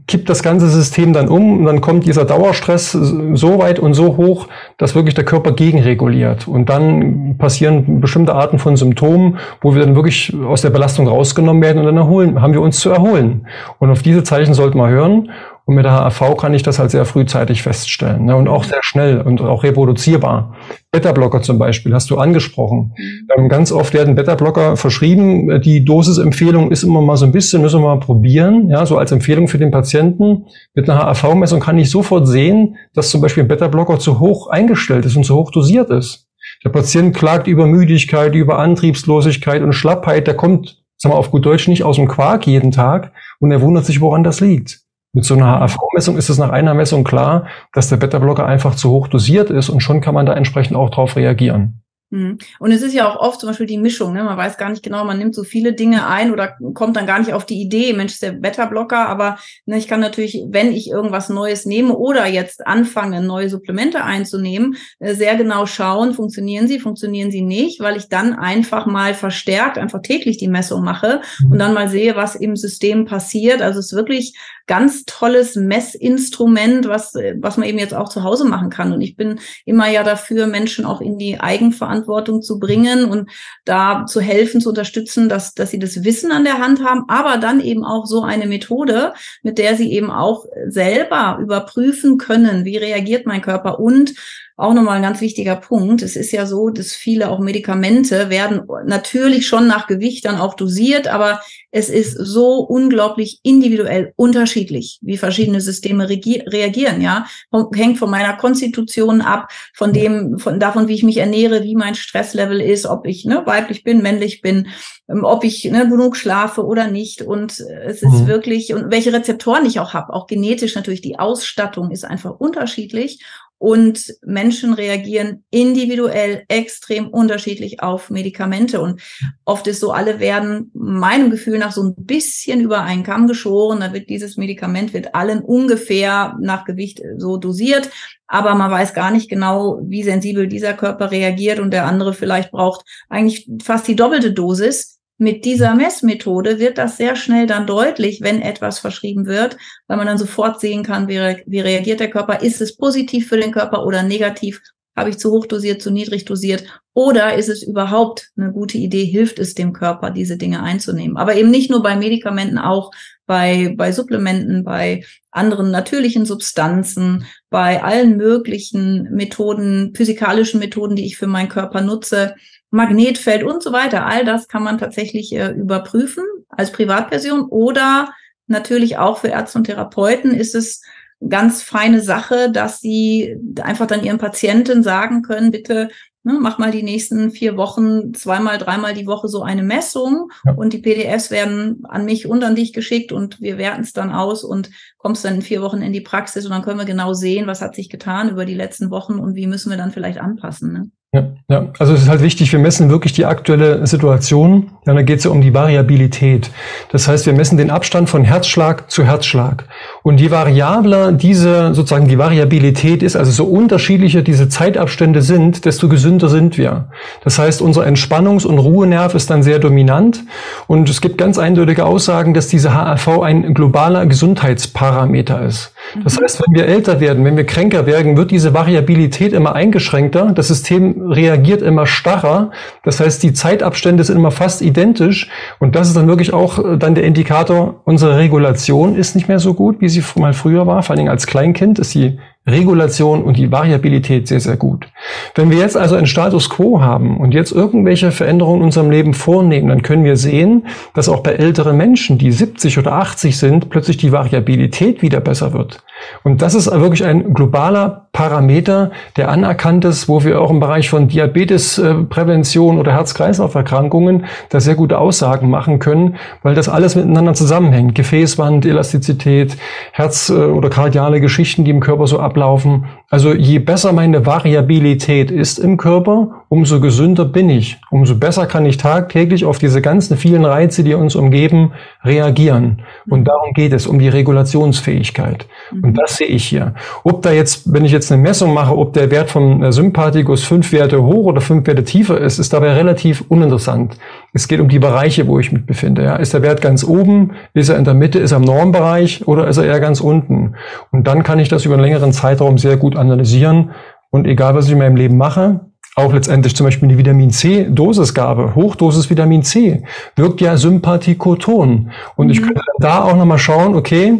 kippt 0.07 0.29
das 0.29 0.43
ganze 0.43 0.67
System 0.67 1.13
dann 1.13 1.29
um 1.29 1.59
und 1.59 1.65
dann 1.65 1.79
kommt 1.79 2.05
dieser 2.05 2.25
Dauerstress 2.25 2.91
so 2.91 3.59
weit 3.59 3.79
und 3.79 3.93
so 3.93 4.17
hoch, 4.17 4.47
dass 4.77 4.93
wirklich 4.93 5.15
der 5.15 5.23
Körper 5.23 5.53
gegenreguliert. 5.53 6.49
Und 6.49 6.67
dann 6.67 7.37
passieren 7.37 8.01
bestimmte 8.01 8.35
Arten 8.35 8.59
von 8.59 8.75
Symptomen, 8.75 9.37
wo 9.61 9.73
wir 9.73 9.85
dann 9.85 9.95
wirklich 9.95 10.35
aus 10.45 10.61
der 10.61 10.69
Belastung 10.69 11.07
rausgenommen 11.07 11.63
werden 11.63 11.79
und 11.79 11.85
dann 11.85 11.95
erholen, 11.95 12.41
haben 12.41 12.51
wir 12.51 12.61
uns 12.61 12.81
zu 12.81 12.89
erholen. 12.89 13.47
Und 13.79 13.89
auf 13.89 14.01
diese 14.01 14.23
Zeichen 14.23 14.53
sollten 14.53 14.77
wir 14.77 14.89
hören. 14.89 15.29
Und 15.67 15.75
mit 15.75 15.83
der 15.83 15.91
HRV 15.91 16.37
kann 16.37 16.53
ich 16.53 16.63
das 16.63 16.79
halt 16.79 16.91
sehr 16.91 17.03
frühzeitig 17.03 17.61
feststellen 17.61 18.23
ne? 18.23 18.37
und 18.37 18.47
auch 18.47 18.63
sehr 18.63 18.79
schnell 18.83 19.19
und 19.19 19.41
auch 19.41 19.63
reproduzierbar. 19.63 20.55
Beta-Blocker 20.93 21.41
zum 21.41 21.59
Beispiel 21.59 21.93
hast 21.93 22.09
du 22.09 22.17
angesprochen. 22.17 22.93
Mhm. 22.97 23.27
Ähm, 23.37 23.49
ganz 23.49 23.73
oft 23.73 23.93
werden 23.93 24.15
Beta-Blocker 24.15 24.77
verschrieben. 24.77 25.59
Die 25.61 25.83
Dosisempfehlung 25.83 26.71
ist 26.71 26.83
immer 26.83 27.01
mal 27.01 27.17
so 27.17 27.25
ein 27.25 27.33
bisschen, 27.33 27.61
müssen 27.61 27.81
wir 27.81 27.95
mal 27.95 27.99
probieren. 27.99 28.69
Ja, 28.69 28.85
so 28.85 28.97
als 28.97 29.11
Empfehlung 29.11 29.49
für 29.49 29.57
den 29.57 29.69
Patienten. 29.69 30.45
Mit 30.73 30.89
einer 30.89 31.01
HRV-Messung 31.01 31.59
kann 31.59 31.77
ich 31.77 31.89
sofort 31.91 32.29
sehen, 32.29 32.77
dass 32.93 33.09
zum 33.09 33.19
Beispiel 33.19 33.43
ein 33.43 33.49
Beta-Blocker 33.49 33.99
zu 33.99 34.21
hoch 34.21 34.47
eingestellt 34.49 35.05
ist 35.05 35.17
und 35.17 35.25
zu 35.25 35.35
hoch 35.35 35.51
dosiert 35.51 35.89
ist. 35.89 36.29
Der 36.63 36.69
Patient 36.69 37.13
klagt 37.13 37.45
über 37.45 37.67
Müdigkeit, 37.67 38.33
über 38.35 38.57
Antriebslosigkeit 38.59 39.61
und 39.61 39.73
Schlappheit. 39.73 40.27
Der 40.27 40.37
kommt, 40.37 40.81
sagen 40.95 41.13
wir 41.13 41.19
auf 41.19 41.29
gut 41.29 41.45
Deutsch, 41.45 41.67
nicht 41.67 41.83
aus 41.83 41.97
dem 41.97 42.07
Quark 42.07 42.47
jeden 42.47 42.71
Tag 42.71 43.11
und 43.41 43.51
er 43.51 43.61
wundert 43.61 43.85
sich, 43.85 43.99
woran 43.99 44.23
das 44.23 44.39
liegt. 44.39 44.86
Mit 45.17 45.25
so 45.25 45.33
einer 45.33 45.61
HAV-Messung 45.61 46.15
ist 46.15 46.29
es 46.29 46.37
nach 46.37 46.51
einer 46.51 46.75
Messung 46.75 47.03
klar, 47.03 47.47
dass 47.73 47.89
der 47.89 47.97
Beta-Blocker 47.97 48.45
einfach 48.45 48.75
zu 48.75 48.91
hoch 48.91 49.07
dosiert 49.07 49.49
ist 49.49 49.67
und 49.67 49.79
schon 49.79 49.99
kann 49.99 50.13
man 50.13 50.27
da 50.27 50.33
entsprechend 50.33 50.77
auch 50.77 50.91
darauf 50.91 51.15
reagieren. 51.15 51.81
Mhm. 52.09 52.37
Und 52.59 52.71
es 52.71 52.81
ist 52.81 52.93
ja 52.93 53.09
auch 53.09 53.17
oft 53.17 53.41
zum 53.41 53.49
Beispiel 53.49 53.65
die 53.65 53.77
Mischung, 53.77 54.13
ne? 54.13 54.23
man 54.23 54.37
weiß 54.37 54.57
gar 54.57 54.69
nicht 54.69 54.81
genau, 54.81 55.03
man 55.03 55.17
nimmt 55.17 55.35
so 55.35 55.43
viele 55.43 55.73
Dinge 55.73 56.07
ein 56.07 56.31
oder 56.31 56.55
kommt 56.73 56.95
dann 56.95 57.05
gar 57.05 57.19
nicht 57.19 57.33
auf 57.33 57.45
die 57.45 57.61
Idee, 57.61 57.91
Mensch, 57.91 58.13
ist 58.13 58.23
der 58.23 58.31
Beta-Blocker, 58.31 59.09
aber 59.09 59.37
ne, 59.65 59.77
ich 59.77 59.89
kann 59.89 59.99
natürlich, 59.99 60.41
wenn 60.47 60.71
ich 60.71 60.89
irgendwas 60.89 61.27
Neues 61.27 61.65
nehme 61.65 61.97
oder 61.97 62.25
jetzt 62.25 62.65
anfange, 62.65 63.21
neue 63.21 63.49
Supplemente 63.49 64.05
einzunehmen, 64.05 64.77
äh, 64.99 65.15
sehr 65.15 65.35
genau 65.35 65.65
schauen, 65.65 66.13
funktionieren 66.13 66.69
sie, 66.69 66.79
funktionieren 66.79 67.29
sie 67.29 67.41
nicht, 67.41 67.81
weil 67.81 67.97
ich 67.97 68.07
dann 68.07 68.33
einfach 68.33 68.85
mal 68.85 69.13
verstärkt, 69.13 69.77
einfach 69.77 70.01
täglich 70.01 70.37
die 70.37 70.47
Messung 70.47 70.85
mache 70.85 71.21
und 71.43 71.55
mhm. 71.55 71.59
dann 71.59 71.73
mal 71.73 71.89
sehe, 71.89 72.15
was 72.15 72.35
im 72.35 72.55
System 72.55 73.03
passiert. 73.03 73.61
Also 73.61 73.79
es 73.79 73.87
ist 73.87 73.97
wirklich 73.97 74.33
ganz 74.67 75.05
tolles 75.05 75.55
Messinstrument, 75.55 76.87
was, 76.87 77.13
was 77.39 77.57
man 77.57 77.67
eben 77.67 77.79
jetzt 77.79 77.93
auch 77.93 78.09
zu 78.09 78.23
Hause 78.23 78.45
machen 78.45 78.69
kann. 78.69 78.91
Und 78.91 79.01
ich 79.01 79.15
bin 79.15 79.39
immer 79.65 79.89
ja 79.89 80.03
dafür, 80.03 80.45
Menschen 80.45 80.85
auch 80.85 80.99
in 80.99 81.17
die 81.17 81.39
Eigenverantwortung 81.39 81.96
zu 82.05 82.59
bringen 82.59 83.05
und 83.05 83.29
da 83.65 84.05
zu 84.05 84.21
helfen, 84.21 84.61
zu 84.61 84.69
unterstützen, 84.69 85.29
dass, 85.29 85.53
dass 85.53 85.71
sie 85.71 85.79
das 85.79 86.03
Wissen 86.03 86.31
an 86.31 86.43
der 86.43 86.59
Hand 86.59 86.83
haben, 86.83 87.05
aber 87.07 87.37
dann 87.37 87.59
eben 87.59 87.83
auch 87.83 88.05
so 88.05 88.23
eine 88.23 88.47
Methode, 88.47 89.13
mit 89.43 89.57
der 89.57 89.75
sie 89.75 89.91
eben 89.91 90.11
auch 90.11 90.45
selber 90.67 91.39
überprüfen 91.41 92.17
können, 92.17 92.65
wie 92.65 92.77
reagiert 92.77 93.25
mein 93.25 93.41
Körper 93.41 93.79
und 93.79 94.13
auch 94.57 94.73
nochmal 94.73 94.97
ein 94.97 95.03
ganz 95.03 95.21
wichtiger 95.21 95.55
Punkt. 95.55 96.01
Es 96.01 96.15
ist 96.15 96.31
ja 96.31 96.47
so, 96.47 96.69
dass 96.71 96.93
viele 96.93 97.29
auch 97.29 97.39
Medikamente 97.39 98.31
werden 98.31 98.63
natürlich 98.85 99.45
schon 99.45 99.67
nach 99.67 99.85
Gewicht 99.85 100.25
dann 100.25 100.35
auch 100.35 100.55
dosiert, 100.55 101.07
aber 101.07 101.41
es 101.69 101.89
ist 101.89 102.13
so 102.13 102.61
unglaublich 102.61 103.39
individuell 103.43 104.13
unterschiedlich, 104.15 104.97
wie 105.03 105.17
verschiedene 105.17 105.61
Systeme 105.61 106.09
reagieren, 106.09 107.01
ja. 107.01 107.27
Hängt 107.75 107.99
von 107.99 108.09
meiner 108.09 108.33
Konstitution 108.33 109.21
ab, 109.21 109.51
von 109.75 109.93
dem, 109.93 110.39
von 110.39 110.59
davon, 110.59 110.87
wie 110.87 110.95
ich 110.95 111.03
mich 111.03 111.17
ernähre, 111.17 111.61
wie 111.63 111.75
mein 111.75 111.93
Stresslevel 111.93 112.59
ist, 112.59 112.87
ob 112.87 113.05
ich 113.05 113.25
ne, 113.25 113.43
weiblich 113.45 113.83
bin, 113.83 114.01
männlich 114.01 114.41
bin, 114.41 114.69
ähm, 115.07 115.23
ob 115.23 115.43
ich 115.43 115.65
ne, 115.65 115.87
genug 115.87 116.17
schlafe 116.17 116.65
oder 116.65 116.87
nicht. 116.87 117.21
Und 117.21 117.59
es 117.59 118.01
ist 118.01 118.21
mhm. 118.21 118.27
wirklich, 118.27 118.73
und 118.73 118.89
welche 118.89 119.13
Rezeptoren 119.13 119.67
ich 119.67 119.79
auch 119.79 119.93
habe, 119.93 120.13
auch 120.13 120.25
genetisch 120.25 120.73
natürlich, 120.73 121.01
die 121.01 121.19
Ausstattung 121.19 121.91
ist 121.91 122.05
einfach 122.05 122.39
unterschiedlich 122.39 123.19
und 123.59 124.13
Menschen 124.23 124.73
reagieren 124.73 125.43
individuell 125.49 126.43
extrem 126.47 127.07
unterschiedlich 127.07 127.81
auf 127.81 128.09
Medikamente. 128.09 128.81
Und 128.81 129.01
oft 129.45 129.65
ist 129.67 129.79
so, 129.79 129.91
alle 129.91 130.19
werden 130.19 130.69
meinem 130.73 131.31
Gefühl 131.31 131.57
nach 131.57 131.71
so 131.71 131.83
ein 131.83 131.95
bisschen 131.97 132.61
über 132.61 132.81
einen 132.81 133.03
Kamm 133.03 133.27
geschoren. 133.27 133.79
Da 133.79 133.93
wird 133.93 134.09
dieses 134.09 134.37
Medikament 134.37 134.93
wird 134.93 135.15
allen 135.15 135.41
ungefähr 135.41 136.37
nach 136.39 136.65
Gewicht 136.65 137.01
so 137.17 137.37
dosiert. 137.37 137.89
Aber 138.27 138.55
man 138.55 138.69
weiß 138.69 138.93
gar 138.93 139.09
nicht 139.09 139.29
genau, 139.29 139.79
wie 139.83 140.03
sensibel 140.03 140.47
dieser 140.47 140.73
Körper 140.73 141.11
reagiert 141.11 141.59
und 141.59 141.71
der 141.71 141.85
andere 141.85 142.13
vielleicht 142.13 142.51
braucht 142.51 142.85
eigentlich 143.09 143.49
fast 143.63 143.87
die 143.87 143.95
doppelte 143.95 144.33
Dosis 144.33 144.96
mit 145.17 145.45
dieser 145.45 145.73
Messmethode 145.73 146.59
wird 146.59 146.77
das 146.77 146.97
sehr 146.97 147.15
schnell 147.15 147.47
dann 147.47 147.65
deutlich, 147.65 148.21
wenn 148.21 148.41
etwas 148.41 148.79
verschrieben 148.79 149.25
wird, 149.25 149.57
weil 149.87 149.97
man 149.97 150.07
dann 150.07 150.17
sofort 150.17 150.59
sehen 150.59 150.83
kann, 150.83 151.07
wie, 151.07 151.17
re 151.17 151.41
wie 151.45 151.59
reagiert 151.59 151.99
der 151.99 152.09
Körper. 152.09 152.41
Ist 152.41 152.61
es 152.61 152.77
positiv 152.77 153.27
für 153.27 153.37
den 153.37 153.51
Körper 153.51 153.85
oder 153.85 154.03
negativ? 154.03 154.61
Habe 154.95 155.11
ich 155.11 155.19
zu 155.19 155.31
hoch 155.31 155.45
dosiert, 155.45 155.81
zu 155.81 155.91
niedrig 155.91 156.25
dosiert? 156.25 156.63
Oder 156.93 157.35
ist 157.35 157.49
es 157.49 157.61
überhaupt 157.61 158.31
eine 158.35 158.51
gute 158.51 158.79
Idee? 158.79 159.05
Hilft 159.05 159.37
es 159.37 159.53
dem 159.53 159.71
Körper, 159.71 160.09
diese 160.09 160.37
Dinge 160.37 160.63
einzunehmen? 160.63 161.17
Aber 161.17 161.35
eben 161.35 161.51
nicht 161.51 161.69
nur 161.69 161.83
bei 161.83 161.95
Medikamenten, 161.95 162.57
auch 162.57 162.91
bei, 163.27 163.75
bei 163.77 163.91
Supplementen, 163.91 164.63
bei 164.63 165.05
anderen 165.29 165.69
natürlichen 165.69 166.25
Substanzen, 166.25 167.25
bei 167.51 167.83
allen 167.83 168.17
möglichen 168.17 169.03
Methoden, 169.11 169.93
physikalischen 169.95 170.59
Methoden, 170.59 170.95
die 170.95 171.05
ich 171.05 171.17
für 171.17 171.27
meinen 171.27 171.49
Körper 171.49 171.81
nutze. 171.81 172.35
Magnetfeld 172.69 173.43
und 173.43 173.63
so 173.63 173.71
weiter. 173.71 174.05
All 174.05 174.25
das 174.25 174.47
kann 174.47 174.63
man 174.63 174.77
tatsächlich 174.77 175.33
äh, 175.33 175.51
überprüfen 175.51 176.23
als 176.49 176.71
Privatperson 176.71 177.43
oder 177.43 178.09
natürlich 178.47 178.97
auch 178.97 179.19
für 179.19 179.29
Ärzte 179.29 179.59
und 179.59 179.63
Therapeuten 179.65 180.31
ist 180.31 180.55
es 180.55 180.81
ganz 181.27 181.63
feine 181.63 182.01
Sache, 182.01 182.51
dass 182.51 182.79
sie 182.79 183.37
einfach 183.61 183.87
dann 183.87 184.03
ihren 184.03 184.19
Patienten 184.19 184.83
sagen 184.83 185.23
können, 185.23 185.51
bitte 185.51 185.89
ne, 186.27 186.37
mach 186.39 186.57
mal 186.59 186.71
die 186.71 186.83
nächsten 186.83 187.31
vier 187.31 187.57
Wochen 187.57 188.13
zweimal, 188.13 188.57
dreimal 188.57 188.93
die 188.93 189.07
Woche 189.07 189.27
so 189.27 189.41
eine 189.41 189.63
Messung 189.63 190.29
ja. 190.45 190.53
und 190.53 190.73
die 190.73 190.79
PDFs 190.79 191.31
werden 191.31 191.83
an 191.87 192.05
mich 192.05 192.27
und 192.27 192.43
an 192.43 192.55
dich 192.55 192.73
geschickt 192.73 193.11
und 193.11 193.41
wir 193.41 193.57
werten 193.57 193.81
es 193.81 193.93
dann 193.93 194.11
aus 194.11 194.43
und 194.43 194.69
kommst 194.97 195.23
dann 195.25 195.35
in 195.35 195.41
vier 195.41 195.61
Wochen 195.61 195.81
in 195.81 195.93
die 195.93 196.01
Praxis 196.01 196.45
und 196.45 196.51
dann 196.51 196.61
können 196.61 196.79
wir 196.79 196.85
genau 196.85 197.13
sehen, 197.13 197.47
was 197.47 197.61
hat 197.61 197.75
sich 197.75 197.89
getan 197.89 198.29
über 198.29 198.45
die 198.45 198.53
letzten 198.53 198.91
Wochen 198.91 199.13
und 199.13 199.35
wie 199.35 199.47
müssen 199.47 199.69
wir 199.69 199.77
dann 199.77 199.91
vielleicht 199.91 200.19
anpassen. 200.19 200.73
Ne? 200.73 200.91
Ja, 201.13 201.31
ja, 201.49 201.73
also 201.79 201.93
es 201.93 202.03
ist 202.03 202.09
halt 202.09 202.21
wichtig, 202.21 202.51
wir 202.51 202.59
messen 202.59 202.89
wirklich 202.89 203.13
die 203.13 203.25
aktuelle 203.25 203.87
Situation. 203.87 204.71
Ja, 204.85 204.93
da 204.93 205.01
geht 205.03 205.19
es 205.19 205.23
ja 205.23 205.31
um 205.31 205.41
die 205.41 205.53
Variabilität. 205.53 206.51
Das 206.91 207.07
heißt, 207.07 207.25
wir 207.25 207.33
messen 207.33 207.57
den 207.57 207.71
Abstand 207.71 208.09
von 208.09 208.25
Herzschlag 208.25 208.91
zu 208.91 209.05
Herzschlag. 209.05 209.65
Und 210.07 210.21
je 210.21 210.31
variabler 210.31 211.11
diese, 211.11 211.73
sozusagen 211.73 212.07
die 212.07 212.17
Variabilität 212.17 213.03
ist, 213.03 213.17
also 213.17 213.29
so 213.29 213.43
unterschiedlicher 213.43 214.21
diese 214.21 214.47
Zeitabstände 214.47 215.21
sind, 215.21 215.65
desto 215.65 215.89
gesünder 215.89 216.29
sind 216.29 216.57
wir. 216.57 216.85
Das 217.25 217.37
heißt, 217.37 217.61
unser 217.61 217.85
Entspannungs- 217.85 218.45
und 218.45 218.57
Ruhenerv 218.57 219.15
ist 219.15 219.29
dann 219.29 219.43
sehr 219.43 219.59
dominant. 219.59 220.23
Und 220.65 220.89
es 220.89 221.01
gibt 221.01 221.17
ganz 221.17 221.37
eindeutige 221.37 221.83
Aussagen, 221.83 222.33
dass 222.33 222.47
diese 222.47 222.73
HRV 222.73 223.19
ein 223.21 223.53
globaler 223.53 224.05
Gesundheitsparameter 224.05 225.41
ist. 225.41 225.73
Das 226.03 226.19
heißt, 226.21 226.41
wenn 226.45 226.55
wir 226.55 226.65
älter 226.67 226.99
werden, 226.99 227.23
wenn 227.25 227.37
wir 227.37 227.45
kränker 227.45 227.85
werden, 227.85 228.17
wird 228.17 228.31
diese 228.31 228.53
Variabilität 228.53 229.33
immer 229.33 229.55
eingeschränkter. 229.55 230.31
Das 230.33 230.47
System 230.47 231.11
reagiert 231.11 231.61
immer 231.61 231.85
starrer. 231.85 232.51
Das 232.83 232.99
heißt, 232.99 233.23
die 233.23 233.33
Zeitabstände 233.33 234.03
sind 234.03 234.17
immer 234.17 234.31
fast 234.31 234.61
identisch. 234.61 235.29
Und 235.59 235.75
das 235.75 235.87
ist 235.87 235.97
dann 235.97 236.07
wirklich 236.07 236.33
auch 236.33 236.59
äh, 236.59 236.77
dann 236.77 236.95
der 236.95 237.03
Indikator, 237.03 237.81
unsere 237.85 238.17
Regulation 238.17 238.95
ist 238.95 239.15
nicht 239.15 239.27
mehr 239.27 239.39
so 239.39 239.53
gut, 239.53 239.81
wie 239.81 239.89
sie 239.89 240.03
mal 240.15 240.33
früher 240.33 240.67
war. 240.67 240.83
Vor 240.83 240.91
allen 240.91 240.99
Dingen 240.99 241.09
als 241.09 241.27
Kleinkind 241.27 241.79
ist 241.79 241.93
die 241.95 242.19
Regulation 242.47 243.23
und 243.23 243.37
die 243.37 243.51
Variabilität 243.51 244.27
sehr, 244.27 244.39
sehr 244.39 244.57
gut. 244.57 244.87
Wenn 245.35 245.51
wir 245.51 245.57
jetzt 245.57 245.75
also 245.75 245.95
einen 245.95 246.07
Status 246.07 246.49
quo 246.49 246.81
haben 246.81 247.17
und 247.17 247.33
jetzt 247.33 247.51
irgendwelche 247.51 248.11
Veränderungen 248.11 248.61
in 248.61 248.65
unserem 248.65 248.89
Leben 248.89 249.13
vornehmen, 249.13 249.67
dann 249.67 249.81
können 249.81 250.05
wir 250.05 250.15
sehen, 250.15 250.65
dass 250.93 251.09
auch 251.09 251.19
bei 251.19 251.33
älteren 251.33 251.75
Menschen, 251.75 252.17
die 252.17 252.31
70 252.31 252.79
oder 252.79 252.93
80 252.93 253.37
sind, 253.37 253.69
plötzlich 253.69 253.97
die 253.97 254.11
Variabilität 254.11 255.01
wieder 255.01 255.19
besser 255.19 255.53
wird. 255.53 255.83
Und 256.23 256.41
das 256.41 256.55
ist 256.55 256.71
wirklich 256.71 257.03
ein 257.03 257.33
globaler 257.33 258.06
Parameter, 258.17 258.89
der 259.15 259.29
anerkannt 259.29 259.85
ist, 259.85 260.09
wo 260.09 260.23
wir 260.23 260.41
auch 260.41 260.49
im 260.49 260.59
Bereich 260.59 260.89
von 260.89 261.07
Diabetesprävention 261.07 262.79
oder 262.79 262.91
Herz-Kreislauf-Erkrankungen 262.93 264.25
da 264.49 264.59
sehr 264.59 264.73
gute 264.73 264.97
Aussagen 264.97 265.51
machen 265.51 265.77
können, 265.77 266.15
weil 266.41 266.55
das 266.55 266.67
alles 266.67 266.95
miteinander 266.95 267.35
zusammenhängt. 267.35 267.93
Gefäßwand, 267.93 268.65
Elastizität, 268.65 269.55
Herz- 269.91 270.31
oder 270.31 270.71
kardiale 270.71 271.21
Geschichten, 271.21 271.63
die 271.63 271.69
im 271.69 271.79
Körper 271.79 272.07
so 272.07 272.19
ablaufen. 272.19 272.85
Also 273.09 273.33
je 273.33 273.59
besser 273.59 273.93
meine 273.93 274.25
Variabilität 274.25 275.31
ist 275.31 275.59
im 275.59 275.77
Körper, 275.77 276.43
umso 276.49 276.81
gesünder 276.81 277.23
bin 277.23 277.49
ich. 277.49 277.77
Umso 277.89 278.15
besser 278.15 278.47
kann 278.47 278.65
ich 278.65 278.75
tagtäglich 278.75 279.45
auf 279.45 279.59
diese 279.59 279.81
ganzen 279.81 280.17
vielen 280.17 280.43
Reize, 280.43 280.83
die 280.83 280.93
uns 280.93 281.15
umgeben, 281.15 281.71
reagieren. 282.03 282.81
Und 283.09 283.25
darum 283.25 283.53
geht 283.53 283.71
es, 283.71 283.87
um 283.87 283.97
die 283.97 284.09
Regulationsfähigkeit. 284.09 285.47
Und 285.71 285.97
das 285.97 286.17
sehe 286.17 286.27
ich 286.27 286.49
hier. 286.49 286.73
Ob 287.05 287.21
da 287.21 287.31
jetzt, 287.31 287.71
wenn 287.71 287.85
ich 287.85 287.93
jetzt 287.93 288.11
eine 288.11 288.21
Messung 288.21 288.53
mache, 288.53 288.77
ob 288.77 288.91
der 288.91 289.09
Wert 289.09 289.29
vom 289.29 289.63
äh, 289.63 289.71
Sympathikus 289.71 290.43
fünf 290.43 290.73
Werte 290.73 291.01
hoch 291.01 291.27
oder 291.27 291.39
fünf 291.39 291.65
Werte 291.65 291.85
tiefer 291.85 292.19
ist, 292.19 292.39
ist 292.39 292.51
dabei 292.51 292.73
relativ 292.73 293.23
uninteressant. 293.29 293.97
Es 294.33 294.47
geht 294.47 294.59
um 294.59 294.69
die 294.69 294.79
Bereiche, 294.79 295.27
wo 295.27 295.39
ich 295.39 295.51
mich 295.51 295.65
befinde. 295.65 296.03
Ja. 296.03 296.15
Ist 296.17 296.33
der 296.33 296.41
Wert 296.41 296.61
ganz 296.61 296.83
oben? 296.83 297.31
Ist 297.53 297.69
er 297.69 297.77
in 297.77 297.85
der 297.85 297.93
Mitte? 297.93 298.19
Ist 298.19 298.31
er 298.31 298.37
im 298.37 298.43
Normbereich? 298.43 299.27
Oder 299.27 299.47
ist 299.47 299.57
er 299.57 299.65
eher 299.65 299.79
ganz 299.79 300.01
unten? 300.01 300.55
Und 300.91 301.07
dann 301.07 301.23
kann 301.23 301.39
ich 301.39 301.49
das 301.49 301.65
über 301.65 301.75
einen 301.75 301.83
längeren 301.83 302.11
Zeitraum 302.11 302.57
sehr 302.57 302.77
gut 302.77 302.95
analysieren. 302.95 303.71
Und 304.09 304.25
egal, 304.25 304.55
was 304.55 304.65
ich 304.65 304.73
in 304.73 304.77
meinem 304.77 304.95
Leben 304.95 305.17
mache, 305.17 305.61
auch 305.95 306.13
letztendlich 306.13 306.55
zum 306.55 306.65
Beispiel 306.65 306.89
die 306.89 306.97
Vitamin 306.99 307.31
C-Dosisgabe, 307.31 308.53
Hochdosis 308.53 309.09
Vitamin 309.09 309.41
C, 309.41 309.83
wirkt 310.15 310.41
ja 310.41 310.55
Sympathikoton. 310.55 311.89
Und 312.15 312.29
ich 312.29 312.39
mhm. 312.39 312.45
könnte 312.45 312.61
da 312.79 313.03
auch 313.03 313.17
nochmal 313.17 313.39
schauen, 313.39 313.75
okay, 313.75 314.13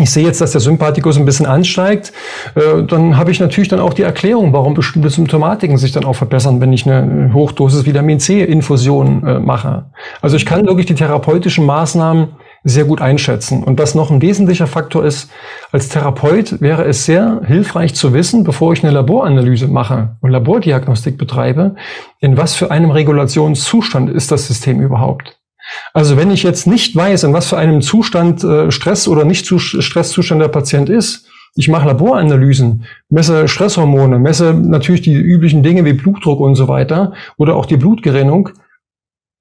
ich 0.00 0.10
sehe 0.10 0.24
jetzt, 0.24 0.40
dass 0.40 0.50
der 0.50 0.60
Sympathikus 0.60 1.16
ein 1.16 1.24
bisschen 1.24 1.46
ansteigt, 1.46 2.12
äh, 2.56 2.82
dann 2.82 3.16
habe 3.16 3.30
ich 3.30 3.38
natürlich 3.38 3.68
dann 3.68 3.78
auch 3.78 3.94
die 3.94 4.02
Erklärung, 4.02 4.52
warum 4.52 4.74
bestimmte 4.74 5.08
Symptomatiken 5.08 5.78
sich 5.78 5.92
dann 5.92 6.04
auch 6.04 6.14
verbessern, 6.14 6.60
wenn 6.60 6.72
ich 6.72 6.84
eine 6.84 7.32
Hochdosis 7.32 7.86
Vitamin 7.86 8.18
C-Infusion 8.18 9.24
äh, 9.24 9.38
mache. 9.38 9.86
Also 10.20 10.36
ich 10.36 10.46
kann 10.46 10.66
wirklich 10.66 10.86
die 10.86 10.96
therapeutischen 10.96 11.64
Maßnahmen 11.64 12.30
sehr 12.64 12.86
gut 12.86 13.00
einschätzen. 13.00 13.62
Und 13.62 13.78
was 13.78 13.94
noch 13.94 14.10
ein 14.10 14.20
wesentlicher 14.20 14.66
Faktor 14.66 15.04
ist, 15.04 15.30
als 15.70 15.90
Therapeut 15.90 16.60
wäre 16.60 16.84
es 16.86 17.04
sehr 17.04 17.42
hilfreich 17.46 17.94
zu 17.94 18.12
wissen, 18.14 18.42
bevor 18.42 18.72
ich 18.72 18.82
eine 18.82 18.92
Laboranalyse 18.92 19.68
mache 19.68 20.16
und 20.22 20.30
Labordiagnostik 20.30 21.18
betreibe, 21.18 21.76
in 22.20 22.36
was 22.36 22.56
für 22.56 22.70
einem 22.70 22.90
Regulationszustand 22.90 24.10
ist 24.10 24.32
das 24.32 24.48
System 24.48 24.80
überhaupt. 24.80 25.38
Also 25.92 26.16
wenn 26.16 26.30
ich 26.30 26.42
jetzt 26.42 26.66
nicht 26.66 26.94
weiß, 26.96 27.24
in 27.24 27.32
was 27.32 27.48
für 27.48 27.56
einem 27.56 27.82
Zustand 27.82 28.42
äh, 28.44 28.70
Stress 28.70 29.08
oder 29.08 29.24
nicht 29.24 29.46
zu 29.46 29.58
Stresszustand 29.58 30.40
der 30.40 30.48
Patient 30.48 30.88
ist, 30.88 31.26
ich 31.56 31.68
mache 31.68 31.86
Laboranalysen, 31.86 32.84
messe 33.08 33.46
Stresshormone, 33.46 34.18
messe 34.18 34.54
natürlich 34.54 35.02
die 35.02 35.14
üblichen 35.14 35.62
Dinge 35.62 35.84
wie 35.84 35.92
Blutdruck 35.92 36.40
und 36.40 36.56
so 36.56 36.66
weiter 36.66 37.12
oder 37.36 37.54
auch 37.54 37.66
die 37.66 37.76
Blutgerinnung, 37.76 38.50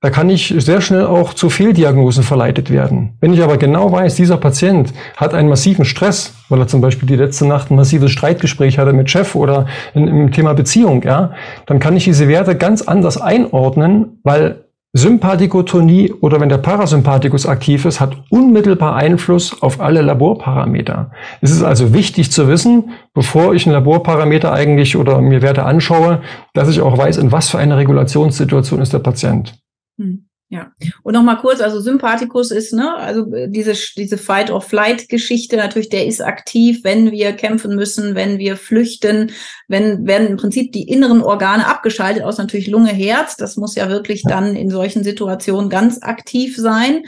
da 0.03 0.09
kann 0.09 0.29
ich 0.29 0.53
sehr 0.57 0.81
schnell 0.81 1.05
auch 1.05 1.33
zu 1.33 1.49
Fehldiagnosen 1.49 2.23
verleitet 2.23 2.69
werden. 2.69 3.17
Wenn 3.21 3.33
ich 3.33 3.41
aber 3.41 3.55
genau 3.55 3.89
weiß, 3.89 4.15
dieser 4.15 4.35
Patient 4.35 4.93
hat 5.15 5.33
einen 5.33 5.47
massiven 5.47 5.85
Stress, 5.85 6.33
weil 6.49 6.59
er 6.59 6.67
zum 6.67 6.81
Beispiel 6.81 7.07
die 7.07 7.15
letzte 7.15 7.47
Nacht 7.47 7.71
ein 7.71 7.77
massives 7.77 8.11
Streitgespräch 8.11 8.77
hatte 8.77 8.91
mit 8.91 9.09
Chef 9.09 9.33
oder 9.33 9.65
im 9.93 10.29
Thema 10.33 10.53
Beziehung, 10.55 11.03
ja, 11.03 11.31
dann 11.67 11.79
kann 11.79 11.95
ich 11.95 12.03
diese 12.03 12.27
Werte 12.27 12.57
ganz 12.57 12.81
anders 12.81 13.19
einordnen, 13.19 14.19
weil 14.23 14.62
Sympathikotonie 14.95 16.13
oder 16.13 16.39
wenn 16.39 16.49
der 16.49 16.59
Parasympathikus 16.59 17.47
aktiv 17.47 17.85
ist, 17.85 17.99
hat 17.99 18.23
unmittelbar 18.29 18.95
Einfluss 18.95 19.61
auf 19.63 19.81
alle 19.81 20.01
Laborparameter. 20.01 21.09
Es 21.41 21.49
ist 21.49 21.63
also 21.63 21.93
wichtig 21.93 22.31
zu 22.31 22.47
wissen, 22.47 22.91
bevor 23.15 23.55
ich 23.55 23.65
einen 23.65 23.73
Laborparameter 23.73 24.53
eigentlich 24.53 24.95
oder 24.95 25.19
mir 25.19 25.41
Werte 25.41 25.63
anschaue, 25.63 26.21
dass 26.53 26.69
ich 26.69 26.81
auch 26.81 26.95
weiß, 26.95 27.17
in 27.17 27.31
was 27.31 27.49
für 27.49 27.57
eine 27.57 27.77
Regulationssituation 27.77 28.81
ist 28.81 28.93
der 28.93 28.99
Patient. 28.99 29.59
Hm. 29.99 30.27
Ja, 30.53 30.71
und 31.01 31.13
nochmal 31.13 31.39
kurz, 31.39 31.61
also 31.61 31.79
Sympathikus 31.79 32.51
ist, 32.51 32.73
ne, 32.73 32.95
also 32.95 33.25
diese, 33.47 33.73
diese 33.97 34.19
Fight-or-Flight-Geschichte 34.19 35.57
natürlich, 35.57 35.89
der 35.89 36.05
ist 36.05 36.21
aktiv, 36.21 36.81
wenn 36.83 37.11
wir 37.11 37.33
kämpfen 37.33 37.75
müssen, 37.75 38.13
wenn 38.13 38.37
wir 38.37 38.55
flüchten, 38.55 39.31
wenn, 39.67 40.05
werden 40.05 40.27
im 40.27 40.37
Prinzip 40.37 40.71
die 40.71 40.87
inneren 40.87 41.23
Organe 41.23 41.65
abgeschaltet, 41.65 42.21
aus 42.21 42.37
natürlich 42.37 42.67
Lunge, 42.67 42.91
Herz. 42.91 43.35
Das 43.35 43.57
muss 43.57 43.73
ja 43.73 43.89
wirklich 43.89 44.21
dann 44.21 44.55
in 44.55 44.69
solchen 44.69 45.03
Situationen 45.03 45.71
ganz 45.71 46.03
aktiv 46.03 46.55
sein. 46.55 47.01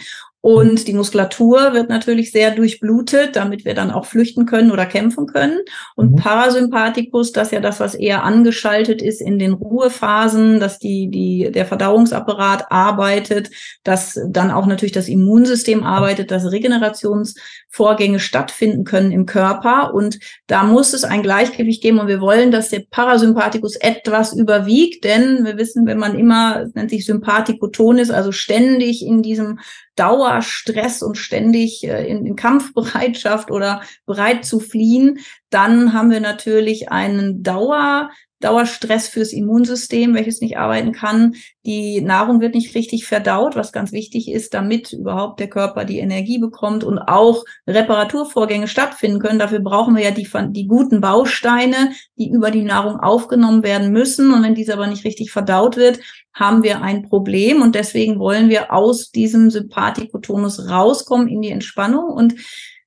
Und 0.45 0.87
die 0.87 0.93
Muskulatur 0.93 1.73
wird 1.73 1.89
natürlich 1.89 2.31
sehr 2.31 2.51
durchblutet, 2.51 3.35
damit 3.35 3.65
wir 3.65 3.73
dann 3.73 3.89
auch 3.89 4.05
flüchten 4.05 4.45
können 4.45 4.69
oder 4.69 4.85
kämpfen 4.85 5.25
können. 5.25 5.61
Und 5.95 6.11
mhm. 6.11 6.15
Parasympathikus, 6.17 7.31
das 7.31 7.47
ist 7.47 7.53
ja 7.53 7.59
das, 7.61 7.79
was 7.79 7.95
eher 7.95 8.23
angeschaltet 8.23 9.01
ist 9.01 9.21
in 9.21 9.39
den 9.39 9.53
Ruhephasen, 9.53 10.59
dass 10.59 10.77
die, 10.77 11.07
die, 11.09 11.51
der 11.51 11.65
Verdauungsapparat 11.65 12.71
arbeitet, 12.71 13.49
dass 13.83 14.21
dann 14.27 14.51
auch 14.51 14.67
natürlich 14.67 14.91
das 14.91 15.07
Immunsystem 15.07 15.81
arbeitet, 15.81 16.29
dass 16.29 16.51
Regenerationsvorgänge 16.51 18.19
stattfinden 18.19 18.83
können 18.83 19.11
im 19.11 19.25
Körper. 19.25 19.95
Und 19.95 20.19
da 20.45 20.63
muss 20.63 20.93
es 20.93 21.05
ein 21.05 21.23
Gleichgewicht 21.23 21.81
geben. 21.81 21.97
Und 21.97 22.07
wir 22.07 22.21
wollen, 22.21 22.51
dass 22.51 22.69
der 22.69 22.83
Parasympathikus 22.87 23.77
etwas 23.77 24.31
überwiegt, 24.31 25.05
denn 25.05 25.43
wir 25.43 25.57
wissen, 25.57 25.87
wenn 25.87 25.97
man 25.97 26.15
immer, 26.15 26.61
es 26.67 26.75
nennt 26.75 26.91
sich 26.91 27.03
Sympathikoton 27.03 27.97
ist, 27.97 28.11
also 28.11 28.31
ständig 28.31 29.03
in 29.03 29.23
diesem 29.23 29.57
Dauerstress 29.95 31.01
und 31.01 31.17
ständig 31.17 31.83
äh, 31.83 32.07
in, 32.07 32.25
in 32.25 32.35
Kampfbereitschaft 32.35 33.51
oder 33.51 33.81
bereit 34.05 34.45
zu 34.45 34.59
fliehen, 34.59 35.19
dann 35.49 35.93
haben 35.93 36.11
wir 36.11 36.19
natürlich 36.19 36.91
einen 36.91 37.43
Dauer, 37.43 38.09
Dauerstress 38.41 39.07
fürs 39.07 39.31
Immunsystem, 39.31 40.13
welches 40.13 40.41
nicht 40.41 40.57
arbeiten 40.57 40.91
kann. 40.91 41.35
Die 41.65 42.01
Nahrung 42.01 42.41
wird 42.41 42.53
nicht 42.53 42.75
richtig 42.75 43.05
verdaut, 43.05 43.55
was 43.55 43.71
ganz 43.71 43.91
wichtig 43.91 44.29
ist, 44.29 44.53
damit 44.53 44.91
überhaupt 44.91 45.39
der 45.39 45.49
Körper 45.49 45.85
die 45.85 45.99
Energie 45.99 46.37
bekommt 46.37 46.83
und 46.83 46.99
auch 46.99 47.45
Reparaturvorgänge 47.65 48.67
stattfinden 48.67 49.19
können. 49.19 49.39
Dafür 49.39 49.59
brauchen 49.59 49.95
wir 49.95 50.03
ja 50.03 50.11
die, 50.11 50.27
die 50.49 50.67
guten 50.67 50.99
Bausteine, 50.99 51.93
die 52.17 52.29
über 52.29 52.51
die 52.51 52.63
Nahrung 52.63 52.99
aufgenommen 52.99 53.63
werden 53.63 53.91
müssen. 53.91 54.33
Und 54.33 54.43
wenn 54.43 54.53
diese 54.55 54.73
aber 54.73 54.87
nicht 54.87 55.05
richtig 55.05 55.31
verdaut 55.31 55.77
wird, 55.77 55.99
haben 56.35 56.61
wir 56.61 56.81
ein 56.81 57.03
Problem. 57.03 57.61
Und 57.61 57.73
deswegen 57.73 58.19
wollen 58.19 58.49
wir 58.49 58.71
aus 58.71 59.09
diesem 59.09 59.49
Sympathikotonus 59.49 60.69
rauskommen 60.69 61.27
in 61.27 61.41
die 61.41 61.49
Entspannung. 61.49 62.11
Und 62.11 62.35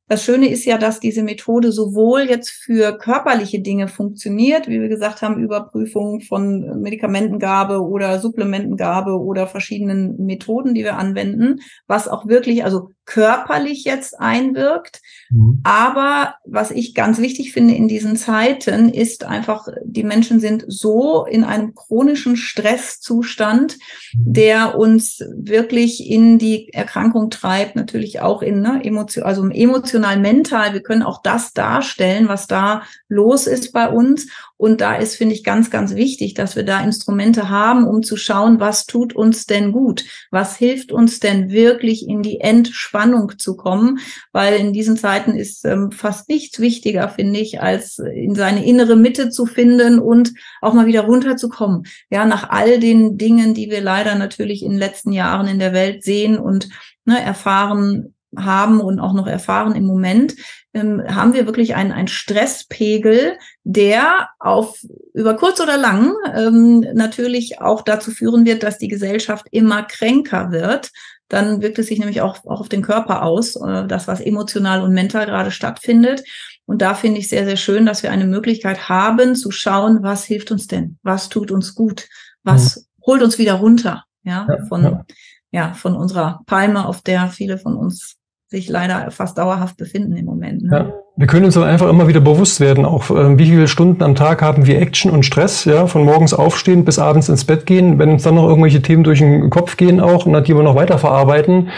das 0.07 0.25
Schöne 0.25 0.49
ist 0.49 0.65
ja, 0.65 0.79
dass 0.79 1.01
diese 1.01 1.23
Methode 1.23 1.71
sowohl 1.71 2.23
jetzt 2.23 2.49
für 2.49 2.97
körperliche 2.97 3.61
Dinge 3.61 3.89
funktioniert, 3.89 4.67
wie 4.67 4.81
wir 4.81 4.89
gesagt 4.89 5.21
haben, 5.21 5.43
Überprüfung 5.43 6.21
von 6.23 6.81
Medikamentengabe 6.81 7.83
oder 7.83 8.19
Supplementengabe 8.19 9.21
oder 9.21 9.47
verschiedenen 9.47 10.17
Methoden, 10.25 10.75
die 10.75 10.83
wir 10.83 10.97
anwenden, 10.97 11.61
was 11.87 12.09
auch 12.09 12.27
wirklich, 12.27 12.65
also 12.65 12.91
körperlich 13.09 13.85
jetzt 13.85 14.21
einwirkt. 14.21 15.01
Mhm. 15.31 15.61
Aber 15.65 16.35
was 16.45 16.71
ich 16.71 16.95
ganz 16.95 17.19
wichtig 17.19 17.53
finde 17.53 17.75
in 17.75 17.89
diesen 17.89 18.17
Zeiten, 18.17 18.91
ist 18.91 19.25
einfach, 19.25 19.67
die 19.83 20.05
Menschen 20.05 20.41
sind 20.41 20.67
so 20.69 21.25
in 21.25 21.43
einem 21.43 21.75
chronischen 21.75 22.37
Stresszustand, 22.37 23.79
mhm. 24.15 24.33
der 24.35 24.79
uns 24.79 25.25
wirklich 25.35 26.07
in 26.07 26.39
die 26.39 26.71
Erkrankung 26.75 27.31
treibt, 27.31 27.77
natürlich 27.77 28.21
auch 28.21 28.43
in 28.43 28.61
ne, 28.61 28.85
emotion, 28.85 29.25
also 29.25 29.49
emotional, 29.49 30.19
mental. 30.19 30.75
Wir 30.75 30.83
können 30.83 31.03
auch 31.03 31.23
das 31.23 31.55
darstellen, 31.55 32.29
was 32.29 32.47
da 32.47 32.83
los 33.09 33.47
ist 33.47 33.73
bei 33.73 33.89
uns. 33.89 34.29
Und 34.59 34.81
da 34.81 34.97
ist, 34.97 35.15
finde 35.15 35.35
ich, 35.35 35.45
ganz, 35.45 35.71
ganz 35.71 35.95
wichtig, 35.95 36.35
dass 36.35 36.57
wir 36.57 36.65
da 36.65 36.81
Instrumente 36.83 37.49
haben, 37.49 37.87
um 37.87 38.03
zu 38.03 38.17
schauen, 38.17 38.59
was 38.59 38.87
tut 38.87 39.15
uns 39.15 39.47
denn 39.47 39.71
gut? 39.71 40.05
Was 40.33 40.57
hilft 40.57 40.91
uns 40.91 41.21
denn 41.21 41.51
wirklich 41.51 42.09
in 42.09 42.23
die 42.23 42.41
Entspannung 42.41 42.98
zu 43.39 43.57
kommen? 43.57 43.99
Weil 44.33 44.55
in 44.55 44.73
diesen 44.73 44.97
Zeiten 44.97 45.33
ist 45.33 45.65
ähm, 45.65 45.93
fast 45.93 46.29
nichts 46.29 46.61
wichtiger, 46.61 47.09
finde 47.09 47.41
ich, 47.41 47.61
als 47.61 47.99
in 47.99 48.35
seine 48.35 48.65
innere 48.65 48.97
Mitte 48.97 49.31
zu 49.31 49.47
finden 49.47 49.99
und 49.99 50.33
auch 50.61 50.75
mal 50.75 50.87
wieder 50.87 51.03
runterzukommen. 51.03 51.87
Ja, 52.11 52.25
nach 52.25 52.51
all 52.51 52.81
den 52.81 53.19
Dingen, 53.19 53.55
die 53.55 53.71
wir 53.71 53.81
leider 53.81 54.15
natürlich 54.15 54.63
in 54.63 54.73
den 54.73 54.79
letzten 54.79 55.13
Jahren 55.13 55.49
in 55.49 55.59
der 55.59 55.73
Welt 55.73 56.05
sehen 56.05 56.39
und 56.39 56.69
ne, 57.05 57.21
erfahren 57.21 58.15
haben 58.37 58.81
und 58.81 59.01
auch 59.01 59.15
noch 59.15 59.27
erfahren 59.27 59.75
im 59.75 59.85
Moment, 59.85 60.35
ähm, 60.75 61.03
haben 61.09 61.33
wir 61.33 61.47
wirklich 61.47 61.75
einen, 61.75 61.93
einen 61.93 62.09
Stresspegel, 62.09 63.39
der 63.65 64.29
auf 64.39 64.79
über 65.15 65.35
kurz 65.35 65.61
oder 65.61 65.77
lang 65.77 66.15
ähm, 66.35 66.85
natürlich 66.95 67.61
auch 67.61 67.83
dazu 67.83 68.11
führen 68.11 68.45
wird, 68.45 68.63
dass 68.63 68.79
die 68.79 68.89
Gesellschaft 68.89 69.47
immer 69.51 69.83
kränker 69.83 70.51
wird. 70.51 70.91
Dann 71.29 71.61
wirkt 71.63 71.79
es 71.79 71.87
sich 71.89 71.99
nämlich 71.99 72.21
auch, 72.21 72.45
auch 72.47 72.61
auf 72.61 72.69
den 72.69 72.83
Körper 72.83 73.23
aus, 73.23 73.57
äh, 73.57 73.87
das, 73.87 74.09
was 74.09 74.21
emotional 74.21 74.83
und 74.83 74.93
mental 74.93 75.27
gerade 75.27 75.51
stattfindet. 75.51 76.25
Und 76.67 76.83
da 76.83 76.95
finde 76.95 77.21
ich 77.21 77.29
sehr, 77.29 77.45
sehr 77.45 77.57
schön, 77.57 77.87
dass 77.87 78.03
wir 78.03 78.11
eine 78.11 78.27
Möglichkeit 78.27 78.89
haben 78.89 79.35
zu 79.35 79.51
schauen, 79.51 80.03
was 80.03 80.25
hilft 80.25 80.51
uns 80.51 80.67
denn? 80.67 80.99
Was 81.03 81.29
tut 81.29 81.51
uns 81.51 81.75
gut? 81.75 82.09
Was 82.43 82.77
mhm. 82.77 82.83
holt 83.07 83.23
uns 83.23 83.39
wieder 83.39 83.55
runter? 83.55 84.05
Ja, 84.23 84.47
von, 84.69 84.83
ja. 84.83 85.05
ja, 85.51 85.73
von 85.75 85.97
unserer 85.97 86.41
Palme, 86.47 86.87
auf 86.87 87.01
der 87.03 87.29
viele 87.29 87.57
von 87.57 87.77
uns 87.77 88.17
sich 88.49 88.69
leider 88.69 89.11
fast 89.11 89.39
dauerhaft 89.39 89.77
befinden 89.77 90.17
im 90.17 90.25
Moment. 90.25 90.63
Ne? 90.63 90.77
Ja, 90.77 90.93
Wir 91.21 91.27
können 91.27 91.47
uns 91.47 91.55
dann 91.55 91.65
einfach 91.65 91.89
immer 91.89 92.07
wieder 92.07 92.21
bewusst 92.21 92.61
werden, 92.61 92.85
auch 92.85 93.11
äh, 93.11 93.37
wie 93.37 93.47
viele 93.47 93.67
Stunden 93.67 94.05
am 94.05 94.15
Tag 94.15 94.41
haben 94.41 94.69
wir 94.69 94.81
Action 94.81 95.11
und 95.11 95.25
Stress, 95.25 95.65
ja, 95.65 95.89
von 95.89 96.05
morgens 96.05 96.33
aufstehen 96.33 96.85
bis 96.85 97.01
abends 97.01 97.29
ins 97.29 97.45
Bett 97.45 97.67
gehen, 97.67 97.99
wenn 97.99 98.11
uns 98.11 98.23
dann 98.23 98.37
noch 98.37 98.49
irgendwelche 98.49 98.83
Themen 98.83 99.03
durch 99.03 99.19
den 99.19 99.51
Kopf 99.51 99.77
gehen 99.77 99.99
auch 99.99 100.27
und 100.27 100.47
die 100.47 100.55
wir 100.55 100.63
noch 100.63 100.77
weiter 100.77 100.97
verarbeiten. 100.97 101.71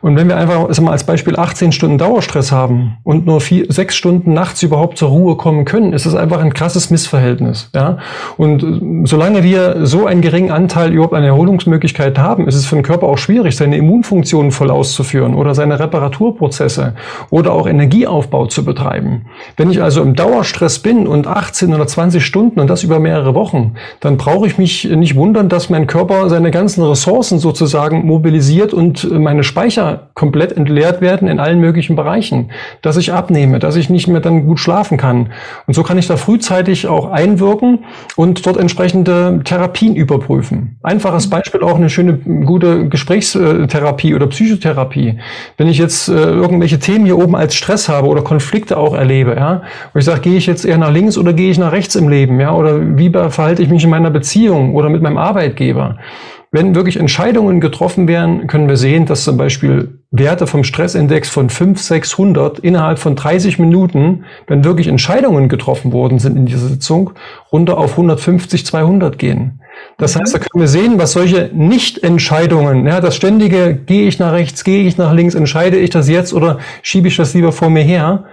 Und 0.00 0.14
wenn 0.14 0.28
wir 0.28 0.36
einfach, 0.36 0.68
sag 0.68 0.84
mal, 0.84 0.92
als 0.92 1.02
Beispiel 1.02 1.34
18 1.36 1.72
Stunden 1.72 1.98
Dauerstress 1.98 2.52
haben 2.52 2.98
und 3.02 3.26
nur 3.26 3.40
vier, 3.40 3.66
sechs 3.68 3.96
Stunden 3.96 4.32
nachts 4.32 4.62
überhaupt 4.62 4.96
zur 4.96 5.08
Ruhe 5.08 5.34
kommen 5.34 5.64
können, 5.64 5.92
ist 5.92 6.06
das 6.06 6.14
einfach 6.14 6.40
ein 6.40 6.54
krasses 6.54 6.90
Missverhältnis, 6.90 7.70
ja. 7.74 7.98
Und 8.36 8.62
äh, 8.62 9.08
solange 9.08 9.42
wir 9.42 9.88
so 9.88 10.06
einen 10.06 10.20
geringen 10.20 10.52
Anteil 10.52 10.92
überhaupt 10.92 11.14
an 11.14 11.24
Erholungsmöglichkeit 11.24 12.16
haben, 12.16 12.46
ist 12.46 12.54
es 12.54 12.64
für 12.64 12.76
den 12.76 12.84
Körper 12.84 13.08
auch 13.08 13.18
schwierig, 13.18 13.56
seine 13.56 13.76
Immunfunktionen 13.76 14.52
voll 14.52 14.70
auszuführen 14.70 15.34
oder 15.34 15.56
seine 15.56 15.80
Reparaturprozesse 15.80 16.94
oder 17.30 17.52
auch 17.54 17.66
Energieaufbau 17.66 18.46
zu 18.46 18.64
betreiben 18.64 18.83
betreiben. 18.84 19.26
Wenn 19.56 19.70
ich 19.70 19.82
also 19.82 20.02
im 20.02 20.14
Dauerstress 20.14 20.80
bin 20.80 21.06
und 21.06 21.26
18 21.26 21.74
oder 21.74 21.86
20 21.86 22.24
Stunden 22.24 22.60
und 22.60 22.68
das 22.68 22.82
über 22.82 23.00
mehrere 23.00 23.34
Wochen, 23.34 23.74
dann 24.00 24.16
brauche 24.16 24.46
ich 24.46 24.58
mich 24.58 24.84
nicht 24.84 25.14
wundern, 25.16 25.48
dass 25.48 25.70
mein 25.70 25.86
Körper 25.86 26.28
seine 26.28 26.50
ganzen 26.50 26.84
Ressourcen 26.84 27.38
sozusagen 27.38 28.06
mobilisiert 28.06 28.72
und 28.72 29.10
meine 29.10 29.44
Speicher 29.44 30.10
komplett 30.14 30.52
entleert 30.52 31.00
werden 31.00 31.28
in 31.28 31.40
allen 31.40 31.60
möglichen 31.60 31.96
Bereichen, 31.96 32.50
dass 32.82 32.96
ich 32.96 33.12
abnehme, 33.12 33.58
dass 33.58 33.76
ich 33.76 33.90
nicht 33.90 34.08
mehr 34.08 34.20
dann 34.20 34.46
gut 34.46 34.60
schlafen 34.60 34.98
kann. 34.98 35.30
Und 35.66 35.74
so 35.74 35.82
kann 35.82 35.98
ich 35.98 36.06
da 36.06 36.16
frühzeitig 36.16 36.86
auch 36.86 37.10
einwirken 37.10 37.80
und 38.16 38.46
dort 38.46 38.56
entsprechende 38.56 39.40
Therapien 39.44 39.96
überprüfen. 39.96 40.76
Einfaches 40.82 41.30
Beispiel 41.30 41.62
auch 41.62 41.76
eine 41.76 41.90
schöne, 41.90 42.14
gute 42.44 42.88
Gesprächstherapie 42.88 44.14
oder 44.14 44.26
Psychotherapie. 44.26 45.18
Wenn 45.56 45.68
ich 45.68 45.78
jetzt 45.78 46.08
äh, 46.08 46.12
irgendwelche 46.12 46.78
Themen 46.78 47.04
hier 47.04 47.18
oben 47.18 47.36
als 47.36 47.54
Stress 47.54 47.88
habe 47.88 48.08
oder 48.08 48.22
Konflikte 48.34 48.73
Konflikte 48.74 48.76
auch 48.76 48.94
erlebe, 48.94 49.34
ja. 49.36 49.62
Und 49.92 49.98
ich 49.98 50.04
sage, 50.04 50.20
gehe 50.20 50.36
ich 50.36 50.46
jetzt 50.46 50.64
eher 50.64 50.78
nach 50.78 50.92
links 50.92 51.16
oder 51.16 51.32
gehe 51.32 51.50
ich 51.50 51.58
nach 51.58 51.72
rechts 51.72 51.94
im 51.94 52.08
Leben, 52.08 52.40
ja? 52.40 52.54
Oder 52.54 52.98
wie 52.98 53.10
verhalte 53.10 53.62
ich 53.62 53.68
mich 53.68 53.84
in 53.84 53.90
meiner 53.90 54.10
Beziehung 54.10 54.74
oder 54.74 54.88
mit 54.88 55.02
meinem 55.02 55.18
Arbeitgeber? 55.18 55.98
Wenn 56.50 56.76
wirklich 56.76 56.98
Entscheidungen 56.98 57.60
getroffen 57.60 58.06
werden, 58.06 58.46
können 58.46 58.68
wir 58.68 58.76
sehen, 58.76 59.06
dass 59.06 59.24
zum 59.24 59.36
Beispiel 59.36 59.98
Werte 60.12 60.46
vom 60.46 60.62
Stressindex 60.62 61.28
von 61.28 61.50
5, 61.50 61.80
600 61.80 62.60
innerhalb 62.60 63.00
von 63.00 63.16
30 63.16 63.58
Minuten, 63.58 64.24
wenn 64.46 64.62
wirklich 64.62 64.86
Entscheidungen 64.86 65.48
getroffen 65.48 65.92
worden 65.92 66.20
sind 66.20 66.36
in 66.36 66.46
dieser 66.46 66.68
Sitzung, 66.68 67.10
runter 67.50 67.76
auf 67.76 67.92
150, 67.92 68.64
200 68.64 69.18
gehen. 69.18 69.60
Das 69.98 70.14
heißt, 70.14 70.32
da 70.32 70.38
können 70.38 70.60
wir 70.60 70.68
sehen, 70.68 70.98
was 70.98 71.12
solche 71.12 71.50
Nichtentscheidungen, 71.52 72.86
ja, 72.86 73.00
das 73.00 73.16
ständige, 73.16 73.74
gehe 73.74 74.06
ich 74.06 74.20
nach 74.20 74.32
rechts, 74.32 74.62
gehe 74.62 74.86
ich 74.86 74.96
nach 74.96 75.12
links, 75.12 75.34
entscheide 75.34 75.76
ich 75.76 75.90
das 75.90 76.08
jetzt 76.08 76.32
oder 76.32 76.58
schiebe 76.82 77.08
ich 77.08 77.16
das 77.16 77.34
lieber 77.34 77.50
vor 77.50 77.70
mir 77.70 77.82
her, 77.82 78.24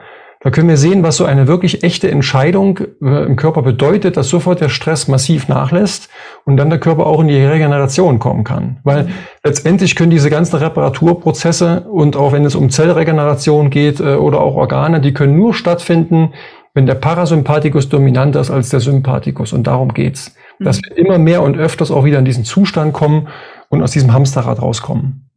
da 0.44 0.50
können 0.50 0.70
wir 0.70 0.78
sehen, 0.78 1.04
was 1.04 1.18
so 1.18 1.26
eine 1.26 1.48
wirklich 1.48 1.84
echte 1.84 2.10
Entscheidung 2.10 2.80
äh, 3.02 3.26
im 3.26 3.36
Körper 3.36 3.62
bedeutet, 3.62 4.18
dass 4.18 4.28
sofort 4.30 4.60
der 4.60 4.70
Stress 4.70 5.08
massiv 5.08 5.48
nachlässt 5.48 6.10
und 6.46 6.58
dann 6.58 6.72
der 6.72 6.80
Körper 6.80 7.06
auch 7.06 7.22
in 7.22 7.28
die 7.28 7.38
Regeneration 7.38 8.18
kommen 8.18 8.44
kann. 8.44 8.80
Weil 8.84 9.10
letztendlich 9.44 9.96
können 9.96 10.10
diese 10.10 10.32
ganzen 10.32 10.56
Reparaturprozesse 10.56 11.82
und 11.82 12.16
auch 12.16 12.32
wenn 12.32 12.44
es 12.44 12.56
um 12.56 12.72
Zellregeneration 12.72 13.70
geht 13.70 14.00
äh, 14.00 14.16
oder 14.16 14.42
auch 14.42 14.56
Organe, 14.56 15.00
die 15.00 15.14
können 15.14 15.38
nur 15.38 15.54
stattfinden, 15.54 16.34
wenn 16.74 16.88
der 16.88 16.96
Parasympathikus 16.96 17.90
dominanter 17.90 18.42
ist 18.42 18.50
als 18.50 18.70
der 18.70 18.80
Sympathikus. 18.80 19.54
Und 19.54 19.68
darum 19.68 19.94
geht's. 19.94 20.36
Dass 20.60 20.78
mhm. 20.78 20.82
wir 20.88 20.98
immer 20.98 21.18
mehr 21.20 21.44
und 21.44 21.56
öfters 21.58 21.92
auch 21.92 22.04
wieder 22.04 22.18
in 22.18 22.26
diesen 22.26 22.46
Zustand 22.46 22.94
kommen 22.94 23.28
und 23.70 23.84
aus 23.84 23.92
diesem 23.92 24.12
Hamsterrad 24.12 24.60
rauskommen. 24.60 25.30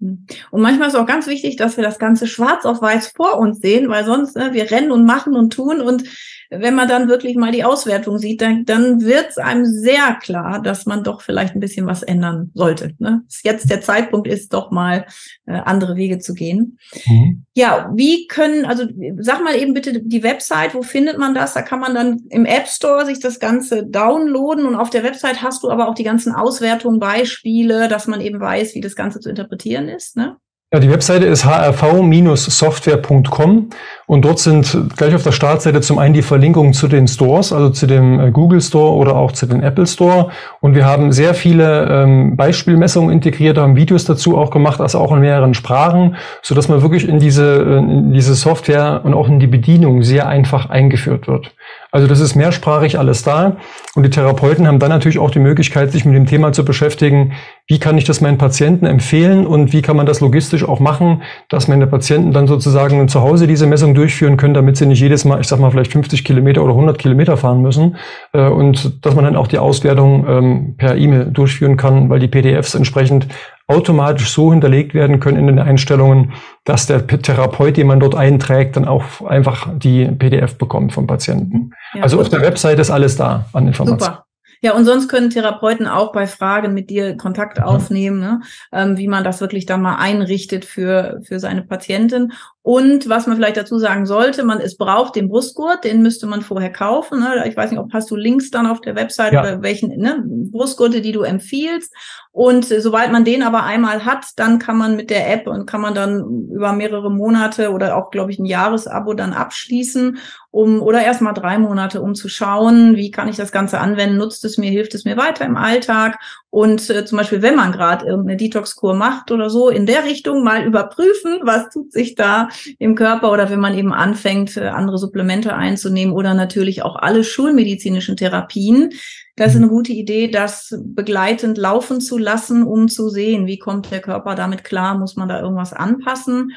Und 0.50 0.62
manchmal 0.62 0.88
ist 0.88 0.94
auch 0.94 1.06
ganz 1.06 1.26
wichtig, 1.26 1.56
dass 1.56 1.76
wir 1.76 1.84
das 1.84 1.98
Ganze 1.98 2.26
schwarz 2.26 2.64
auf 2.64 2.82
weiß 2.82 3.08
vor 3.08 3.38
uns 3.38 3.60
sehen, 3.60 3.88
weil 3.88 4.04
sonst 4.04 4.36
ne, 4.36 4.52
wir 4.52 4.70
rennen 4.70 4.92
und 4.92 5.06
machen 5.06 5.34
und 5.34 5.52
tun 5.52 5.80
und 5.80 6.04
wenn 6.50 6.74
man 6.74 6.88
dann 6.88 7.08
wirklich 7.08 7.36
mal 7.36 7.52
die 7.52 7.64
Auswertung 7.64 8.18
sieht, 8.18 8.40
dann, 8.40 8.64
dann 8.64 9.02
wird 9.02 9.30
es 9.30 9.38
einem 9.38 9.64
sehr 9.64 10.14
klar, 10.20 10.60
dass 10.62 10.86
man 10.86 11.04
doch 11.04 11.22
vielleicht 11.22 11.54
ein 11.54 11.60
bisschen 11.60 11.86
was 11.86 12.02
ändern 12.02 12.50
sollte. 12.54 12.92
Ne? 12.98 13.22
Jetzt 13.42 13.70
der 13.70 13.80
Zeitpunkt 13.80 14.26
ist, 14.26 14.52
doch 14.52 14.70
mal 14.70 15.06
äh, 15.46 15.52
andere 15.52 15.96
Wege 15.96 16.18
zu 16.18 16.34
gehen. 16.34 16.78
Mhm. 17.06 17.44
Ja, 17.54 17.90
wie 17.94 18.26
können, 18.26 18.64
also 18.64 18.84
sag 19.18 19.42
mal 19.42 19.56
eben 19.56 19.74
bitte 19.74 20.02
die 20.02 20.22
Website, 20.22 20.74
wo 20.74 20.82
findet 20.82 21.18
man 21.18 21.34
das? 21.34 21.54
Da 21.54 21.62
kann 21.62 21.80
man 21.80 21.94
dann 21.94 22.22
im 22.30 22.44
App 22.44 22.66
Store 22.66 23.06
sich 23.06 23.20
das 23.20 23.38
Ganze 23.38 23.86
downloaden 23.86 24.66
und 24.66 24.74
auf 24.74 24.90
der 24.90 25.04
Website 25.04 25.42
hast 25.42 25.62
du 25.62 25.70
aber 25.70 25.88
auch 25.88 25.94
die 25.94 26.04
ganzen 26.04 26.34
Auswertungen, 26.34 26.98
Beispiele, 26.98 27.88
dass 27.88 28.06
man 28.06 28.20
eben 28.20 28.40
weiß, 28.40 28.74
wie 28.74 28.80
das 28.80 28.96
Ganze 28.96 29.20
zu 29.20 29.28
interpretieren 29.28 29.88
ist. 29.88 30.16
Ne? 30.16 30.36
Ja, 30.74 30.80
die 30.80 30.90
Webseite 30.90 31.26
ist 31.26 31.44
hrv-software.com 31.44 33.68
und 34.06 34.24
dort 34.24 34.40
sind 34.40 34.76
gleich 34.96 35.14
auf 35.14 35.22
der 35.22 35.30
Startseite 35.30 35.80
zum 35.82 36.00
einen 36.00 36.14
die 36.14 36.22
Verlinkungen 36.22 36.72
zu 36.72 36.88
den 36.88 37.06
Stores, 37.06 37.52
also 37.52 37.70
zu 37.70 37.86
dem 37.86 38.18
äh, 38.18 38.32
Google 38.32 38.60
Store 38.60 38.96
oder 38.96 39.14
auch 39.14 39.30
zu 39.30 39.46
den 39.46 39.62
Apple 39.62 39.86
Store. 39.86 40.30
Und 40.60 40.74
wir 40.74 40.84
haben 40.84 41.12
sehr 41.12 41.34
viele 41.34 41.86
ähm, 41.88 42.36
Beispielmessungen 42.36 43.12
integriert, 43.12 43.56
haben 43.56 43.76
Videos 43.76 44.04
dazu 44.04 44.36
auch 44.36 44.50
gemacht, 44.50 44.80
also 44.80 44.98
auch 44.98 45.12
in 45.12 45.20
mehreren 45.20 45.54
Sprachen, 45.54 46.16
so 46.42 46.56
dass 46.56 46.68
man 46.68 46.82
wirklich 46.82 47.08
in 47.08 47.20
diese, 47.20 47.54
in 47.54 48.12
diese 48.12 48.34
Software 48.34 49.02
und 49.04 49.14
auch 49.14 49.28
in 49.28 49.38
die 49.38 49.46
Bedienung 49.46 50.02
sehr 50.02 50.26
einfach 50.26 50.70
eingeführt 50.70 51.28
wird. 51.28 51.54
Also 51.94 52.08
das 52.08 52.18
ist 52.18 52.34
mehrsprachig 52.34 52.98
alles 52.98 53.22
da. 53.22 53.56
Und 53.94 54.02
die 54.02 54.10
Therapeuten 54.10 54.66
haben 54.66 54.80
dann 54.80 54.88
natürlich 54.88 55.20
auch 55.20 55.30
die 55.30 55.38
Möglichkeit, 55.38 55.92
sich 55.92 56.04
mit 56.04 56.16
dem 56.16 56.26
Thema 56.26 56.52
zu 56.52 56.64
beschäftigen, 56.64 57.34
wie 57.68 57.78
kann 57.78 57.96
ich 57.96 58.02
das 58.02 58.20
meinen 58.20 58.36
Patienten 58.36 58.84
empfehlen 58.84 59.46
und 59.46 59.72
wie 59.72 59.80
kann 59.80 59.96
man 59.96 60.04
das 60.04 60.20
logistisch 60.20 60.64
auch 60.64 60.80
machen, 60.80 61.22
dass 61.48 61.68
meine 61.68 61.86
Patienten 61.86 62.32
dann 62.32 62.48
sozusagen 62.48 63.06
zu 63.06 63.20
Hause 63.20 63.46
diese 63.46 63.68
Messung 63.68 63.94
durchführen 63.94 64.36
können, 64.36 64.54
damit 64.54 64.76
sie 64.76 64.86
nicht 64.86 64.98
jedes 64.98 65.24
Mal, 65.24 65.40
ich 65.40 65.46
sag 65.46 65.60
mal, 65.60 65.70
vielleicht 65.70 65.92
50 65.92 66.24
Kilometer 66.24 66.64
oder 66.64 66.72
100 66.72 66.98
Kilometer 66.98 67.36
fahren 67.36 67.62
müssen. 67.62 67.94
Äh, 68.32 68.48
und 68.48 69.06
dass 69.06 69.14
man 69.14 69.24
dann 69.24 69.36
auch 69.36 69.46
die 69.46 69.58
Auswertung 69.58 70.26
ähm, 70.28 70.74
per 70.76 70.96
E-Mail 70.96 71.26
durchführen 71.26 71.76
kann, 71.76 72.10
weil 72.10 72.18
die 72.18 72.26
PDFs 72.26 72.74
entsprechend 72.74 73.28
automatisch 73.66 74.30
so 74.30 74.50
hinterlegt 74.50 74.94
werden 74.94 75.20
können 75.20 75.38
in 75.38 75.46
den 75.46 75.58
Einstellungen, 75.58 76.32
dass 76.64 76.86
der 76.86 77.06
Therapeut, 77.06 77.76
den 77.76 77.86
man 77.86 78.00
dort 78.00 78.14
einträgt, 78.14 78.76
dann 78.76 78.86
auch 78.86 79.22
einfach 79.26 79.68
die 79.74 80.06
PDF 80.06 80.58
bekommt 80.58 80.92
vom 80.92 81.06
Patienten. 81.06 81.72
Ja, 81.94 82.02
also 82.02 82.20
auf 82.20 82.28
der 82.28 82.42
Website 82.42 82.78
ist 82.78 82.90
alles 82.90 83.16
da 83.16 83.46
an 83.52 83.66
Informationen. 83.66 84.00
Super. 84.00 84.26
Ja, 84.64 84.72
und 84.72 84.86
sonst 84.86 85.08
können 85.08 85.28
Therapeuten 85.28 85.86
auch 85.86 86.12
bei 86.12 86.26
Fragen 86.26 86.72
mit 86.72 86.88
dir 86.88 87.18
Kontakt 87.18 87.60
aufnehmen, 87.62 88.18
ne? 88.18 88.40
ähm, 88.72 88.96
wie 88.96 89.08
man 89.08 89.22
das 89.22 89.42
wirklich 89.42 89.66
dann 89.66 89.82
mal 89.82 89.96
einrichtet 89.96 90.64
für, 90.64 91.20
für 91.22 91.38
seine 91.38 91.62
Patientin. 91.62 92.32
Und 92.66 93.10
was 93.10 93.26
man 93.26 93.36
vielleicht 93.36 93.58
dazu 93.58 93.78
sagen 93.78 94.06
sollte, 94.06 94.42
man 94.42 94.58
es 94.58 94.78
braucht 94.78 95.16
den 95.16 95.28
Brustgurt, 95.28 95.84
den 95.84 96.00
müsste 96.00 96.26
man 96.26 96.40
vorher 96.40 96.72
kaufen. 96.72 97.20
Ne? 97.20 97.44
Ich 97.46 97.54
weiß 97.54 97.70
nicht, 97.70 97.78
ob 97.78 97.92
hast 97.92 98.10
du 98.10 98.16
Links 98.16 98.50
dann 98.50 98.66
auf 98.66 98.80
der 98.80 98.96
Website 98.96 99.34
ja. 99.34 99.42
oder 99.42 99.60
welchen 99.60 99.90
ne? 99.98 100.24
Brustgurte, 100.24 101.02
die 101.02 101.12
du 101.12 101.20
empfiehlst. 101.24 101.92
Und 102.32 102.64
sobald 102.64 103.12
man 103.12 103.26
den 103.26 103.42
aber 103.42 103.64
einmal 103.64 104.06
hat, 104.06 104.24
dann 104.36 104.58
kann 104.58 104.78
man 104.78 104.96
mit 104.96 105.10
der 105.10 105.30
App 105.30 105.46
und 105.46 105.66
kann 105.66 105.82
man 105.82 105.94
dann 105.94 106.48
über 106.50 106.72
mehrere 106.72 107.10
Monate 107.10 107.70
oder 107.70 107.98
auch, 107.98 108.10
glaube 108.10 108.32
ich, 108.32 108.38
ein 108.38 108.46
Jahresabo 108.46 109.12
dann 109.12 109.34
abschließen, 109.34 110.16
um 110.50 110.80
oder 110.80 111.02
erst 111.02 111.20
mal 111.20 111.32
drei 111.32 111.58
Monate, 111.58 112.00
um 112.00 112.14
zu 112.14 112.28
schauen, 112.28 112.96
wie 112.96 113.10
kann 113.10 113.28
ich 113.28 113.36
das 113.36 113.52
Ganze 113.52 113.78
anwenden, 113.78 114.16
nutzt 114.16 114.44
es 114.44 114.56
mir, 114.56 114.70
hilft 114.70 114.94
es 114.94 115.04
mir 115.04 115.16
weiter 115.16 115.44
im 115.44 115.56
Alltag 115.56 116.18
und 116.54 116.88
äh, 116.88 117.04
zum 117.04 117.18
Beispiel, 117.18 117.42
wenn 117.42 117.56
man 117.56 117.72
gerade 117.72 118.06
irgendeine 118.06 118.36
Detox-Kur 118.36 118.94
macht 118.94 119.32
oder 119.32 119.50
so, 119.50 119.70
in 119.70 119.86
der 119.86 120.04
Richtung 120.04 120.44
mal 120.44 120.64
überprüfen, 120.64 121.40
was 121.42 121.68
tut 121.70 121.92
sich 121.92 122.14
da 122.14 122.48
im 122.78 122.94
Körper 122.94 123.32
oder 123.32 123.50
wenn 123.50 123.60
man 123.60 123.76
eben 123.76 123.92
anfängt, 123.92 124.56
äh, 124.56 124.68
andere 124.68 124.98
Supplemente 124.98 125.54
einzunehmen 125.54 126.14
oder 126.14 126.34
natürlich 126.34 126.82
auch 126.82 126.96
alle 126.96 127.24
schulmedizinischen 127.24 128.16
Therapien. 128.16 128.90
Das 129.36 129.52
ist 129.52 129.56
eine 129.56 129.68
gute 129.68 129.92
Idee, 129.92 130.28
das 130.28 130.74
begleitend 130.84 131.58
laufen 131.58 132.00
zu 132.00 132.18
lassen, 132.18 132.62
um 132.62 132.88
zu 132.88 133.08
sehen, 133.08 133.46
wie 133.46 133.58
kommt 133.58 133.90
der 133.90 134.00
Körper 134.00 134.36
damit 134.36 134.62
klar, 134.62 134.96
muss 134.96 135.16
man 135.16 135.28
da 135.28 135.40
irgendwas 135.40 135.72
anpassen. 135.72 136.52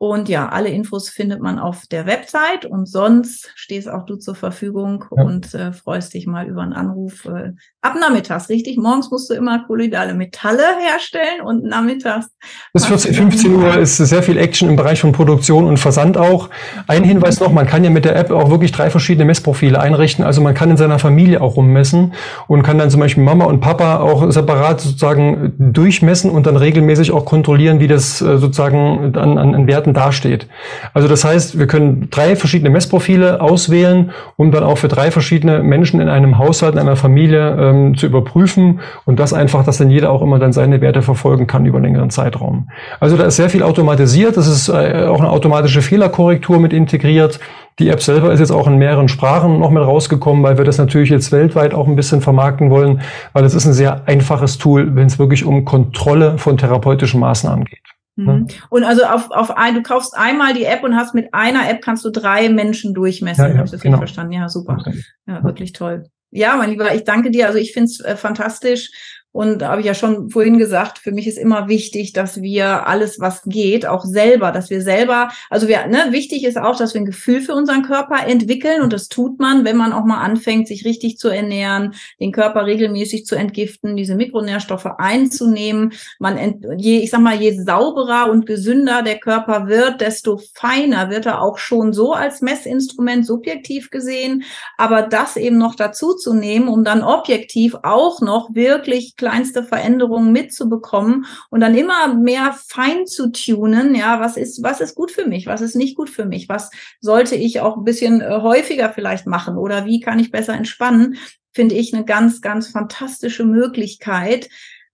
Und 0.00 0.28
ja, 0.28 0.48
alle 0.48 0.68
Infos 0.68 1.08
findet 1.08 1.42
man 1.42 1.58
auf 1.58 1.86
der 1.90 2.06
Website 2.06 2.64
und 2.64 2.88
sonst 2.88 3.50
stehst 3.56 3.90
auch 3.90 4.06
du 4.06 4.14
zur 4.14 4.36
Verfügung 4.36 5.04
ja. 5.16 5.24
und 5.24 5.52
äh, 5.54 5.72
freust 5.72 6.14
dich 6.14 6.28
mal 6.28 6.46
über 6.46 6.62
einen 6.62 6.72
Anruf 6.72 7.24
äh, 7.24 7.52
ab 7.82 7.94
nachmittags, 8.00 8.48
richtig? 8.48 8.76
Morgens 8.76 9.10
musst 9.10 9.28
du 9.28 9.34
immer 9.34 9.64
kolloidale 9.66 10.14
Metalle 10.14 10.62
herstellen 10.80 11.40
und 11.44 11.64
nachmittags. 11.64 12.28
Bis 12.72 12.86
14, 12.86 13.12
15 13.12 13.54
Uhr 13.56 13.76
ist 13.76 13.96
sehr 13.96 14.22
viel 14.22 14.38
Action 14.38 14.68
im 14.68 14.76
Bereich 14.76 15.00
von 15.00 15.10
Produktion 15.10 15.66
und 15.66 15.78
Versand 15.78 16.16
auch. 16.16 16.48
Ein 16.86 17.02
Hinweis 17.02 17.40
noch, 17.40 17.50
man 17.50 17.66
kann 17.66 17.82
ja 17.82 17.90
mit 17.90 18.04
der 18.04 18.14
App 18.14 18.30
auch 18.30 18.50
wirklich 18.50 18.70
drei 18.70 18.90
verschiedene 18.90 19.24
Messprofile 19.24 19.80
einrichten. 19.80 20.24
Also 20.24 20.40
man 20.40 20.54
kann 20.54 20.70
in 20.70 20.76
seiner 20.76 21.00
Familie 21.00 21.40
auch 21.40 21.56
rummessen 21.56 22.12
und 22.46 22.62
kann 22.62 22.78
dann 22.78 22.90
zum 22.90 23.00
Beispiel 23.00 23.24
Mama 23.24 23.46
und 23.46 23.60
Papa 23.60 23.98
auch 23.98 24.30
separat 24.30 24.80
sozusagen 24.80 25.54
durchmessen 25.58 26.30
und 26.30 26.46
dann 26.46 26.56
regelmäßig 26.56 27.10
auch 27.10 27.24
kontrollieren, 27.24 27.80
wie 27.80 27.88
das 27.88 28.20
äh, 28.20 28.38
sozusagen 28.38 29.16
an, 29.16 29.38
an 29.38 29.66
Werten 29.66 29.87
Werten 29.88 29.94
dasteht. 29.94 30.46
Also 30.94 31.08
das 31.08 31.24
heißt, 31.24 31.58
wir 31.58 31.66
können 31.66 32.08
drei 32.10 32.36
verschiedene 32.36 32.70
Messprofile 32.70 33.40
auswählen, 33.40 34.10
um 34.36 34.50
dann 34.50 34.62
auch 34.62 34.78
für 34.78 34.88
drei 34.88 35.10
verschiedene 35.10 35.62
Menschen 35.62 36.00
in 36.00 36.08
einem 36.08 36.38
Haushalt, 36.38 36.74
in 36.74 36.80
einer 36.80 36.96
Familie 36.96 37.56
ähm, 37.58 37.96
zu 37.96 38.06
überprüfen 38.06 38.80
und 39.04 39.18
das 39.18 39.32
einfach, 39.32 39.64
dass 39.64 39.78
dann 39.78 39.90
jeder 39.90 40.10
auch 40.10 40.22
immer 40.22 40.38
dann 40.38 40.52
seine 40.52 40.80
Werte 40.80 41.02
verfolgen 41.02 41.46
kann 41.46 41.66
über 41.66 41.78
einen 41.78 41.86
längeren 41.86 42.10
Zeitraum. 42.10 42.68
Also 43.00 43.16
da 43.16 43.24
ist 43.24 43.36
sehr 43.36 43.50
viel 43.50 43.62
automatisiert, 43.62 44.36
das 44.36 44.46
ist 44.46 44.68
äh, 44.68 45.06
auch 45.08 45.20
eine 45.20 45.30
automatische 45.30 45.82
Fehlerkorrektur 45.82 46.58
mit 46.58 46.72
integriert. 46.72 47.40
Die 47.78 47.90
App 47.90 48.02
selber 48.02 48.32
ist 48.32 48.40
jetzt 48.40 48.50
auch 48.50 48.66
in 48.66 48.76
mehreren 48.76 49.06
Sprachen 49.06 49.60
noch 49.60 49.70
mit 49.70 49.84
rausgekommen, 49.84 50.42
weil 50.42 50.58
wir 50.58 50.64
das 50.64 50.78
natürlich 50.78 51.10
jetzt 51.10 51.30
weltweit 51.30 51.74
auch 51.74 51.86
ein 51.86 51.94
bisschen 51.94 52.20
vermarkten 52.20 52.70
wollen, 52.70 53.02
weil 53.32 53.44
es 53.44 53.54
ist 53.54 53.66
ein 53.66 53.72
sehr 53.72 54.08
einfaches 54.08 54.58
Tool, 54.58 54.96
wenn 54.96 55.06
es 55.06 55.20
wirklich 55.20 55.44
um 55.44 55.64
Kontrolle 55.64 56.38
von 56.38 56.58
therapeutischen 56.58 57.20
Maßnahmen 57.20 57.64
geht. 57.64 57.97
Mhm. 58.18 58.48
Und 58.68 58.84
also 58.84 59.04
auf, 59.04 59.30
auf 59.30 59.56
ein, 59.56 59.74
du 59.74 59.82
kaufst 59.82 60.16
einmal 60.16 60.52
die 60.52 60.64
App 60.64 60.82
und 60.82 60.96
hast 60.96 61.14
mit 61.14 61.32
einer 61.32 61.70
App 61.70 61.80
kannst 61.82 62.04
du 62.04 62.10
drei 62.10 62.48
Menschen 62.48 62.92
durchmessen. 62.92 63.44
Ja, 63.44 63.50
ja, 63.50 63.56
Habe 63.56 63.66
ich 63.66 63.70
das 63.70 63.80
genau. 63.80 63.98
verstanden? 63.98 64.32
Ja, 64.32 64.48
super. 64.48 64.82
Ja, 65.26 65.44
wirklich 65.44 65.72
toll. 65.72 66.04
Ja, 66.30 66.56
mein 66.56 66.70
Lieber, 66.70 66.92
ich 66.94 67.04
danke 67.04 67.30
dir. 67.30 67.46
Also 67.46 67.58
ich 67.58 67.72
finde 67.72 67.86
es 67.86 68.00
äh, 68.00 68.16
fantastisch. 68.16 68.90
Und 69.38 69.60
da 69.60 69.68
habe 69.68 69.82
ich 69.82 69.86
ja 69.86 69.94
schon 69.94 70.30
vorhin 70.30 70.58
gesagt, 70.58 70.98
für 70.98 71.12
mich 71.12 71.28
ist 71.28 71.38
immer 71.38 71.68
wichtig, 71.68 72.12
dass 72.12 72.42
wir 72.42 72.88
alles, 72.88 73.20
was 73.20 73.42
geht, 73.44 73.86
auch 73.86 74.04
selber, 74.04 74.50
dass 74.50 74.68
wir 74.68 74.82
selber, 74.82 75.30
also 75.48 75.68
wir, 75.68 75.86
ne, 75.86 76.06
wichtig 76.10 76.42
ist 76.42 76.58
auch, 76.58 76.74
dass 76.74 76.92
wir 76.92 77.02
ein 77.02 77.06
Gefühl 77.06 77.40
für 77.40 77.54
unseren 77.54 77.84
Körper 77.84 78.26
entwickeln 78.26 78.82
und 78.82 78.92
das 78.92 79.06
tut 79.06 79.38
man, 79.38 79.64
wenn 79.64 79.76
man 79.76 79.92
auch 79.92 80.04
mal 80.04 80.20
anfängt, 80.20 80.66
sich 80.66 80.84
richtig 80.84 81.18
zu 81.18 81.28
ernähren, 81.28 81.94
den 82.18 82.32
Körper 82.32 82.66
regelmäßig 82.66 83.26
zu 83.26 83.36
entgiften, 83.36 83.94
diese 83.94 84.16
Mikronährstoffe 84.16 84.86
einzunehmen. 84.98 85.92
Man, 86.18 86.36
ent, 86.36 86.66
je, 86.76 86.98
ich 86.98 87.10
sag 87.10 87.20
mal, 87.20 87.40
je 87.40 87.62
sauberer 87.62 88.32
und 88.32 88.44
gesünder 88.44 89.04
der 89.04 89.20
Körper 89.20 89.68
wird, 89.68 90.00
desto 90.00 90.40
feiner 90.54 91.10
wird 91.10 91.26
er 91.26 91.42
auch 91.42 91.58
schon 91.58 91.92
so 91.92 92.12
als 92.12 92.40
Messinstrument 92.40 93.24
subjektiv 93.24 93.90
gesehen. 93.90 94.42
Aber 94.76 95.02
das 95.02 95.36
eben 95.36 95.58
noch 95.58 95.76
dazu 95.76 96.14
zu 96.14 96.34
nehmen, 96.34 96.66
um 96.66 96.82
dann 96.82 97.04
objektiv 97.04 97.76
auch 97.84 98.20
noch 98.20 98.52
wirklich 98.52 99.14
kleinste 99.28 99.62
Veränderungen 99.62 100.32
mitzubekommen 100.32 101.26
und 101.50 101.60
dann 101.60 101.74
immer 101.74 102.14
mehr 102.14 102.56
fein 102.66 103.06
zu 103.06 103.30
tunen, 103.30 103.94
ja, 103.94 104.20
was 104.20 104.36
ist, 104.38 104.62
was 104.62 104.80
ist 104.80 104.94
gut 104.94 105.10
für 105.10 105.26
mich, 105.26 105.46
was 105.46 105.60
ist 105.60 105.76
nicht 105.76 105.96
gut 105.96 106.08
für 106.08 106.24
mich, 106.24 106.48
was 106.48 106.70
sollte 107.00 107.36
ich 107.36 107.60
auch 107.60 107.76
ein 107.76 107.84
bisschen 107.84 108.22
äh, 108.22 108.40
häufiger 108.40 108.90
vielleicht 108.90 109.26
machen? 109.26 109.58
Oder 109.58 109.84
wie 109.84 110.00
kann 110.00 110.18
ich 110.18 110.30
besser 110.30 110.54
entspannen, 110.54 111.16
finde 111.52 111.74
ich 111.74 111.92
eine 111.92 112.06
ganz, 112.06 112.40
ganz 112.40 112.68
fantastische 112.68 113.44
Möglichkeit, 113.44 114.48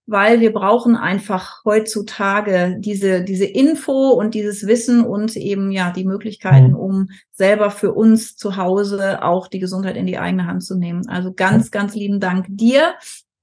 weil 0.05 0.41
wir 0.41 0.51
brauchen 0.51 0.95
einfach 0.95 1.63
heutzutage 1.63 2.75
diese, 2.79 3.23
diese 3.23 3.45
Info 3.45 4.09
und 4.09 4.33
dieses 4.33 4.67
Wissen 4.67 5.03
und 5.03 5.35
eben 5.37 5.71
ja 5.71 5.91
die 5.91 6.05
Möglichkeiten, 6.05 6.71
mhm. 6.71 6.75
um 6.75 7.07
selber 7.31 7.71
für 7.71 7.93
uns 7.93 8.35
zu 8.35 8.57
Hause 8.57 9.23
auch 9.23 9.47
die 9.47 9.59
Gesundheit 9.59 9.95
in 9.95 10.05
die 10.05 10.17
eigene 10.17 10.45
Hand 10.45 10.63
zu 10.63 10.77
nehmen. 10.77 11.07
Also 11.07 11.33
ganz, 11.33 11.71
ganz 11.71 11.95
lieben 11.95 12.19
Dank 12.19 12.47
dir 12.49 12.95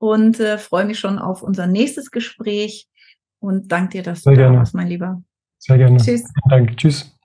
und 0.03 0.41
äh, 0.41 0.59
freue 0.59 0.85
mich 0.85 0.99
schon 0.99 1.21
auf 1.21 1.45
unser 1.45 1.69
nächstes 1.69 2.11
Gespräch 2.11 2.89
und 3.39 3.71
danke 3.71 3.99
dir, 3.99 4.03
dass 4.03 4.23
Sehr 4.23 4.35
du 4.35 4.41
da 4.41 4.53
warst, 4.53 4.75
mein 4.75 4.89
Lieber. 4.89 5.23
Sehr 5.59 5.79
gerne. 5.79 5.97
Tschüss. 5.99 6.25
Danke. 6.51 6.75
Tschüss. 6.75 7.17